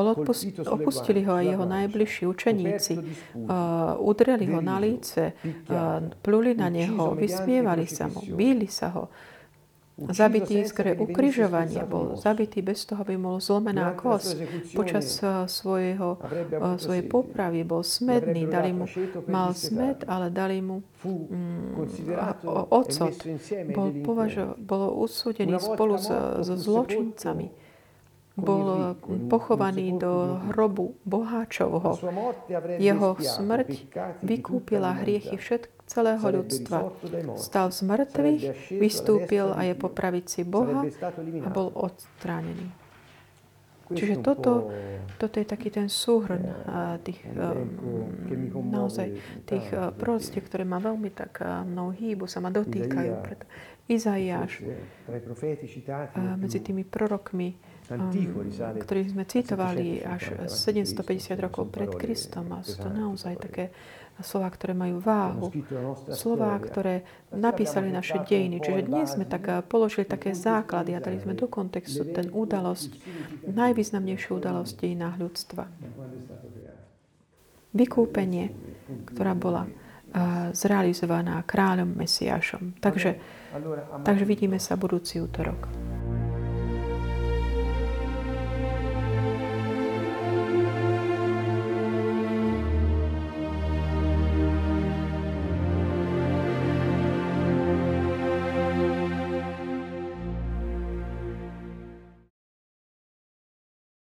Bol 0.00 0.16
opustili 0.80 1.20
ho 1.28 1.36
aj 1.36 1.44
jeho 1.44 1.66
najbližší 1.68 2.24
učeníci, 2.24 2.94
uh, 2.96 4.00
udreli 4.00 4.48
ho 4.48 4.64
na 4.64 4.80
líce, 4.80 5.36
uh, 5.36 6.00
pluli 6.24 6.56
na 6.56 6.72
neho, 6.72 7.12
vysmievali 7.12 7.84
sa 7.84 8.08
mu, 8.08 8.24
bíli 8.24 8.64
sa 8.64 8.88
ho. 8.96 9.12
Zabitý 10.00 10.64
skrze 10.64 10.96
ukrižovania, 10.96 11.84
bol 11.84 12.16
zabitý 12.16 12.64
bez 12.64 12.88
toho, 12.88 13.04
aby 13.04 13.20
bol 13.20 13.36
zlomená 13.36 13.92
kosť. 13.92 14.40
Počas 14.72 15.20
uh, 15.20 15.44
svojho, 15.44 16.16
svojej 16.80 17.04
popravy 17.04 17.60
bol 17.60 17.84
smedný, 17.84 18.48
dali 18.48 18.72
mu, 18.72 18.88
mal 19.28 19.52
smed, 19.52 20.08
ale 20.08 20.32
dali 20.32 20.64
mu 20.64 20.80
mm, 21.04 21.76
ocot. 22.72 23.20
Bol, 23.76 24.00
považo, 24.00 24.56
bolo 24.56 24.96
usúdený 25.04 25.60
spolu 25.60 26.00
so, 26.00 26.40
so 26.40 26.56
zločincami 26.56 27.52
bol 28.38 28.94
pochovaný 29.26 29.98
do 29.98 30.38
hrobu 30.50 30.96
boháčovho. 31.02 31.98
Jeho 32.78 33.18
smrť 33.18 33.68
vykúpila 34.22 35.02
hriechy 35.02 35.36
všetk 35.36 35.88
celého 35.90 36.22
ľudstva. 36.22 36.94
Stal 37.34 37.74
z 37.74 37.80
mŕtvych, 37.82 38.44
vystúpil 38.78 39.50
a 39.50 39.66
je 39.66 39.74
po 39.74 39.90
pravici 39.90 40.46
Boha 40.46 40.86
a 41.42 41.48
bol 41.50 41.74
odstránený. 41.74 42.70
Čiže 43.90 44.22
toto, 44.22 44.70
toto 45.18 45.42
je 45.42 45.46
taký 45.50 45.74
ten 45.74 45.90
súhrn 45.90 46.46
tých, 47.02 47.26
um, 47.34 48.70
naozaj, 48.70 49.18
tých 49.50 49.66
uh, 49.74 49.90
proroctiev, 49.90 50.46
ktoré 50.46 50.62
ma 50.62 50.78
veľmi 50.78 51.10
tak 51.10 51.42
mnou 51.42 51.90
hýbu, 51.90 52.30
sa 52.30 52.38
ma 52.38 52.54
dotýkajú. 52.54 53.12
Izaiáš 53.90 54.62
medzi 56.38 56.62
tými 56.62 56.86
prorokmi 56.86 57.58
ktorých 58.78 59.10
sme 59.10 59.24
citovali 59.26 59.98
až 60.06 60.46
750 60.46 61.34
rokov 61.42 61.74
pred 61.74 61.90
Kristom. 61.98 62.54
A 62.54 62.62
sú 62.62 62.78
to 62.78 62.86
naozaj 62.86 63.34
také 63.40 63.74
slova, 64.22 64.48
ktoré 64.52 64.76
majú 64.76 65.00
váhu. 65.00 65.50
Slova, 66.12 66.54
ktoré 66.60 67.02
napísali 67.34 67.90
naše 67.90 68.22
dejiny. 68.22 68.62
Čiže 68.62 68.86
dnes 68.86 69.06
sme 69.16 69.26
tak 69.26 69.44
eh, 69.48 69.60
položili 69.64 70.06
také 70.06 70.36
základy 70.36 70.94
a 70.94 71.02
dali 71.02 71.18
sme 71.18 71.34
do 71.34 71.50
kontextu 71.50 72.06
ten 72.12 72.30
udalosť, 72.30 73.00
najvýznamnejšiu 73.48 74.30
udalosť 74.38 74.72
dejinách 74.78 75.16
ľudstva. 75.18 75.64
Vykúpenie, 77.70 78.50
ktorá 79.14 79.30
bola 79.38 79.62
uh, 79.62 80.50
zrealizovaná 80.50 81.38
kráľom 81.46 81.94
Mesiášom. 81.94 82.82
Takže, 82.82 83.14
takže 84.02 84.24
vidíme 84.26 84.58
sa 84.58 84.74
budúci 84.74 85.22
útorok. 85.22 85.70